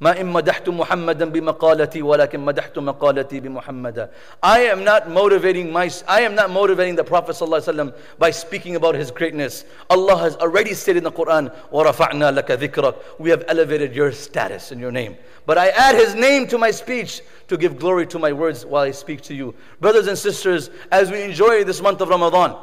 ما 0.01 0.19
إن 0.21 0.25
مدحت 0.25 0.69
محمدا 0.69 1.25
بمقالتي 1.25 2.01
ولكن 2.01 2.39
مدحت 2.39 2.79
مقالتي 2.79 3.39
بمحمد 3.39 4.09
I 4.43 4.59
am 4.59 4.83
not 4.83 5.09
motivating 5.09 5.71
my 5.71 5.89
I 6.07 6.21
am 6.21 6.35
not 6.35 6.49
motivating 6.49 6.95
the 6.95 7.03
Prophet 7.03 7.31
ﷺ 7.31 7.95
by 8.19 8.29
speaking 8.31 8.75
about 8.75 8.95
his 8.95 9.09
greatness. 9.09 9.63
Allah 9.89 10.17
has 10.17 10.35
already 10.35 10.73
stated 10.73 10.97
in 10.97 11.03
the 11.05 11.11
Quran 11.13 11.49
وَرَفَعْنَا 11.71 12.37
لَكَ 12.41 12.57
ذِكْرَكَ 12.57 13.19
We 13.19 13.29
have 13.29 13.45
elevated 13.47 13.95
your 13.95 14.11
status 14.11 14.71
and 14.73 14.81
your 14.81 14.91
name. 14.91 15.15
But 15.45 15.57
I 15.57 15.69
add 15.69 15.95
his 15.95 16.13
name 16.13 16.47
to 16.47 16.57
my 16.57 16.71
speech 16.71 17.21
to 17.47 17.55
give 17.55 17.79
glory 17.79 18.05
to 18.07 18.19
my 18.19 18.33
words 18.33 18.65
while 18.65 18.83
I 18.83 18.91
speak 18.91 19.21
to 19.23 19.33
you. 19.33 19.55
Brothers 19.79 20.07
and 20.07 20.17
sisters, 20.17 20.71
as 20.91 21.09
we 21.09 21.21
enjoy 21.21 21.63
this 21.63 21.81
month 21.81 22.01
of 22.01 22.09
Ramadan, 22.09 22.57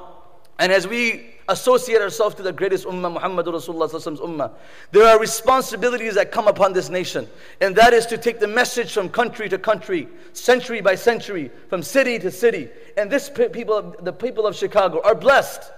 and 0.60 0.72
as 0.72 0.88
we 0.88 1.36
associate 1.50 2.02
ourselves 2.02 2.36
to 2.36 2.44
the 2.44 2.52
greatest 2.52 2.86
ummah, 2.86 3.14
Muhammad 3.14 3.46
Rasulullah's 3.46 3.94
ummah, 3.94 4.52
there 4.92 5.06
are 5.06 5.20
responsibilities 5.20 6.16
that 6.16 6.32
come 6.32 6.48
upon 6.48 6.74
this 6.74 6.90
nation. 6.90 7.28
And 7.62 7.76
that 7.76 7.94
is 7.94 8.06
to 8.08 8.18
take 8.18 8.40
the 8.40 8.48
message 8.48 8.94
from 8.94 9.10
country 9.10 9.48
to 9.50 9.58
country, 9.58 10.08
century 10.34 10.82
by 10.82 10.96
century, 10.96 11.52
from 11.70 11.84
city 11.84 12.20
to 12.20 12.32
city. 12.32 12.70
And 12.98 13.10
this 13.10 13.30
people, 13.30 13.96
the 14.02 14.12
people 14.12 14.46
of 14.46 14.56
Chicago 14.56 15.02
are 15.04 15.16
blessed 15.16 15.72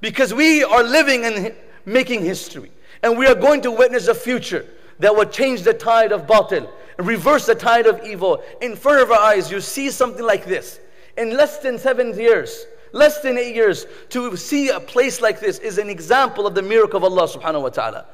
because 0.00 0.32
we 0.32 0.62
are 0.62 0.82
living 0.82 1.24
and 1.24 1.54
making 1.84 2.24
history. 2.24 2.70
And 3.02 3.18
we 3.18 3.26
are 3.26 3.34
going 3.34 3.62
to 3.62 3.70
witness 3.70 4.08
a 4.08 4.14
future 4.14 4.66
that 4.98 5.14
will 5.14 5.26
change 5.26 5.62
the 5.62 5.74
tide 5.74 6.12
of 6.12 6.26
batil, 6.26 6.68
reverse 6.98 7.46
the 7.46 7.54
tide 7.54 7.86
of 7.86 8.04
evil. 8.04 8.42
In 8.60 8.76
front 8.76 9.00
of 9.00 9.10
our 9.10 9.18
eyes, 9.18 9.50
you 9.50 9.60
see 9.60 9.90
something 9.90 10.24
like 10.24 10.44
this. 10.44 10.78
In 11.18 11.36
less 11.36 11.58
than 11.58 11.78
seven 11.78 12.18
years, 12.18 12.66
less 12.95 13.19
than 13.21 13.37
eight 13.37 13.55
years, 13.55 13.85
to 14.09 14.35
see 14.35 14.69
a 14.69 14.79
place 14.79 15.21
like 15.21 15.39
this 15.39 15.59
is 15.59 15.77
an 15.77 15.89
example 15.89 16.45
of 16.45 16.55
the 16.55 16.61
miracle 16.61 16.97
of 16.97 17.03
Allah 17.03 17.27
subhanahu 17.27 17.61
wa 17.63 17.69
ta'ala. 17.69 18.05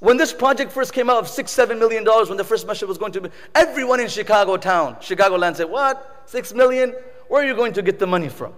When 0.00 0.16
this 0.16 0.32
project 0.32 0.72
first 0.72 0.92
came 0.92 1.08
out 1.08 1.18
of 1.18 1.28
six, 1.28 1.52
seven 1.52 1.78
million 1.78 2.02
dollars, 2.04 2.28
when 2.28 2.38
the 2.38 2.44
first 2.44 2.66
masjid 2.66 2.88
was 2.88 2.98
going 2.98 3.12
to 3.12 3.20
be, 3.20 3.30
everyone 3.54 4.00
in 4.00 4.08
Chicago 4.08 4.56
town, 4.56 4.96
Chicago 5.00 5.36
land 5.36 5.56
said, 5.56 5.70
What? 5.70 6.22
Six 6.26 6.52
million? 6.52 6.94
Where 7.28 7.42
are 7.42 7.46
you 7.46 7.54
going 7.54 7.72
to 7.74 7.82
get 7.82 7.98
the 7.98 8.06
money 8.06 8.28
from? 8.28 8.54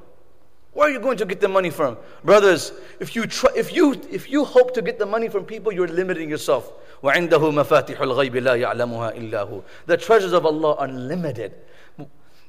Where 0.72 0.88
are 0.88 0.90
you 0.90 1.00
going 1.00 1.18
to 1.18 1.26
get 1.26 1.40
the 1.40 1.48
money 1.48 1.70
from? 1.70 1.98
Brothers, 2.24 2.72
if 3.00 3.16
you, 3.16 3.26
try, 3.26 3.50
if 3.56 3.72
you, 3.72 4.00
if 4.10 4.30
you 4.30 4.44
hope 4.44 4.72
to 4.74 4.82
get 4.82 4.98
the 4.98 5.06
money 5.06 5.28
from 5.28 5.44
people, 5.44 5.72
you're 5.72 5.88
limiting 5.88 6.30
yourself. 6.30 6.72
وَعِنْدَهُ 7.02 7.28
مَفَاتِحُ 7.28 7.96
الْغَيْبِ 7.96 8.34
لَا 8.34 8.72
يَعْلَمُهَا 8.72 9.18
إِلَّا 9.18 9.50
هُ 9.50 9.64
The 9.86 9.96
treasures 9.96 10.32
of 10.32 10.46
Allah 10.46 10.76
are 10.76 10.88
limited. 10.88 11.54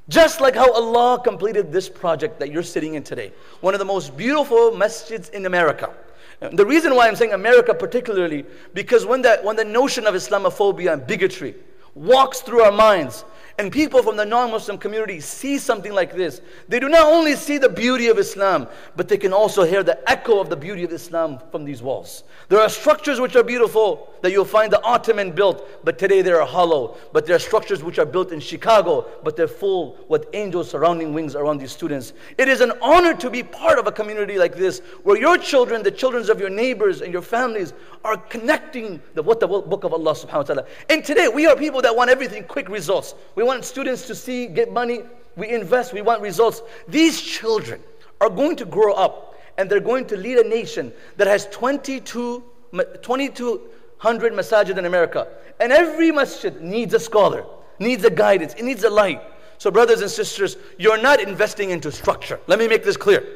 Just 0.08 0.40
like 0.40 0.54
how 0.54 0.72
Allah 0.72 1.20
completed 1.22 1.72
this 1.72 1.88
project 1.88 2.38
that 2.38 2.52
you're 2.52 2.62
sitting 2.62 2.94
in 2.94 3.02
today. 3.02 3.32
One 3.60 3.74
of 3.74 3.78
the 3.78 3.84
most 3.84 4.16
beautiful 4.16 4.70
masjids 4.70 5.30
in 5.30 5.46
America. 5.46 5.92
The 6.40 6.66
reason 6.66 6.94
why 6.94 7.08
I'm 7.08 7.16
saying 7.16 7.32
America 7.32 7.74
particularly, 7.74 8.44
because 8.74 9.04
when, 9.06 9.22
that, 9.22 9.42
when 9.42 9.56
the 9.56 9.64
notion 9.64 10.06
of 10.06 10.14
Islamophobia 10.14 10.92
and 10.92 11.06
bigotry 11.06 11.54
walks 11.94 12.40
through 12.40 12.60
our 12.60 12.72
minds, 12.72 13.24
and 13.58 13.72
people 13.72 14.02
from 14.02 14.16
the 14.16 14.24
non 14.24 14.50
Muslim 14.50 14.76
community 14.76 15.18
see 15.20 15.58
something 15.58 15.92
like 15.92 16.14
this, 16.14 16.42
they 16.68 16.78
do 16.78 16.88
not 16.88 17.06
only 17.06 17.34
see 17.36 17.56
the 17.56 17.68
beauty 17.68 18.08
of 18.08 18.18
Islam, 18.18 18.68
but 18.96 19.08
they 19.08 19.16
can 19.16 19.32
also 19.32 19.64
hear 19.64 19.82
the 19.82 19.98
echo 20.10 20.40
of 20.40 20.50
the 20.50 20.56
beauty 20.56 20.84
of 20.84 20.92
Islam 20.92 21.40
from 21.50 21.64
these 21.64 21.82
walls. 21.82 22.24
There 22.48 22.60
are 22.60 22.68
structures 22.68 23.18
which 23.18 23.34
are 23.34 23.42
beautiful 23.42 24.12
that 24.20 24.30
you'll 24.32 24.44
find 24.44 24.72
the 24.72 24.82
Ottoman 24.82 25.32
built, 25.32 25.66
but 25.84 25.98
today 25.98 26.20
they 26.20 26.32
are 26.32 26.44
hollow. 26.44 26.96
But 27.12 27.26
there 27.26 27.36
are 27.36 27.40
structures 27.40 27.82
which 27.82 27.98
are 27.98 28.04
built 28.04 28.30
in 28.30 28.40
Chicago, 28.40 29.06
but 29.24 29.36
they're 29.36 29.48
full 29.48 29.96
with 30.08 30.26
angels 30.34 30.70
surrounding 30.70 31.14
wings 31.14 31.34
around 31.34 31.58
these 31.58 31.72
students. 31.72 32.12
It 32.36 32.48
is 32.48 32.60
an 32.60 32.72
honor 32.82 33.14
to 33.14 33.30
be 33.30 33.42
part 33.42 33.78
of 33.78 33.86
a 33.86 33.92
community 33.92 34.38
like 34.38 34.54
this, 34.54 34.80
where 35.02 35.18
your 35.18 35.38
children, 35.38 35.82
the 35.82 35.90
children 35.90 36.28
of 36.30 36.40
your 36.40 36.50
neighbors 36.50 37.00
and 37.00 37.12
your 37.12 37.22
families, 37.22 37.72
are 38.04 38.16
connecting 38.16 39.00
the, 39.14 39.22
what 39.22 39.40
the 39.40 39.46
book 39.46 39.84
of 39.84 39.92
Allah 39.92 40.12
subhanahu 40.12 40.36
wa 40.36 40.42
ta'ala. 40.42 40.66
And 40.90 41.04
today 41.04 41.28
we 41.28 41.46
are 41.46 41.56
people 41.56 41.80
that 41.82 41.94
want 41.94 42.10
everything 42.10 42.44
quick 42.44 42.68
results. 42.68 43.14
We 43.34 43.45
want 43.46 43.64
students 43.64 44.06
to 44.08 44.14
see, 44.14 44.46
get 44.46 44.72
money, 44.72 45.02
we 45.36 45.48
invest, 45.48 45.92
we 45.92 46.02
want 46.02 46.20
results. 46.20 46.62
These 46.88 47.20
children 47.20 47.80
are 48.20 48.30
going 48.30 48.56
to 48.56 48.64
grow 48.64 48.92
up 48.92 49.34
and 49.58 49.70
they're 49.70 49.80
going 49.80 50.06
to 50.06 50.16
lead 50.16 50.38
a 50.38 50.48
nation 50.48 50.92
that 51.16 51.26
has 51.26 51.46
22, 51.46 52.42
2,200 52.72 54.32
masajid 54.32 54.76
in 54.76 54.84
America. 54.84 55.28
And 55.60 55.72
every 55.72 56.10
masjid 56.10 56.60
needs 56.60 56.92
a 56.94 57.00
scholar, 57.00 57.46
needs 57.78 58.04
a 58.04 58.10
guidance, 58.10 58.54
it 58.54 58.64
needs 58.64 58.84
a 58.84 58.90
light. 58.90 59.22
So, 59.58 59.70
brothers 59.70 60.02
and 60.02 60.10
sisters, 60.10 60.58
you're 60.76 61.00
not 61.00 61.20
investing 61.20 61.70
into 61.70 61.90
structure. 61.90 62.38
Let 62.46 62.58
me 62.58 62.68
make 62.68 62.84
this 62.84 62.98
clear. 62.98 63.26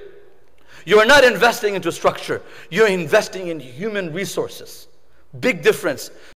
You 0.85 0.99
are 0.99 1.07
not 1.07 1.25
investing 1.25 1.75
into 1.75 1.91
structure, 1.93 2.43
you're 2.71 2.89
investing 2.89 3.49
in 3.49 3.61
human 3.61 4.13
resources. 4.13 4.89
Big 5.39 5.63
difference. 5.63 6.11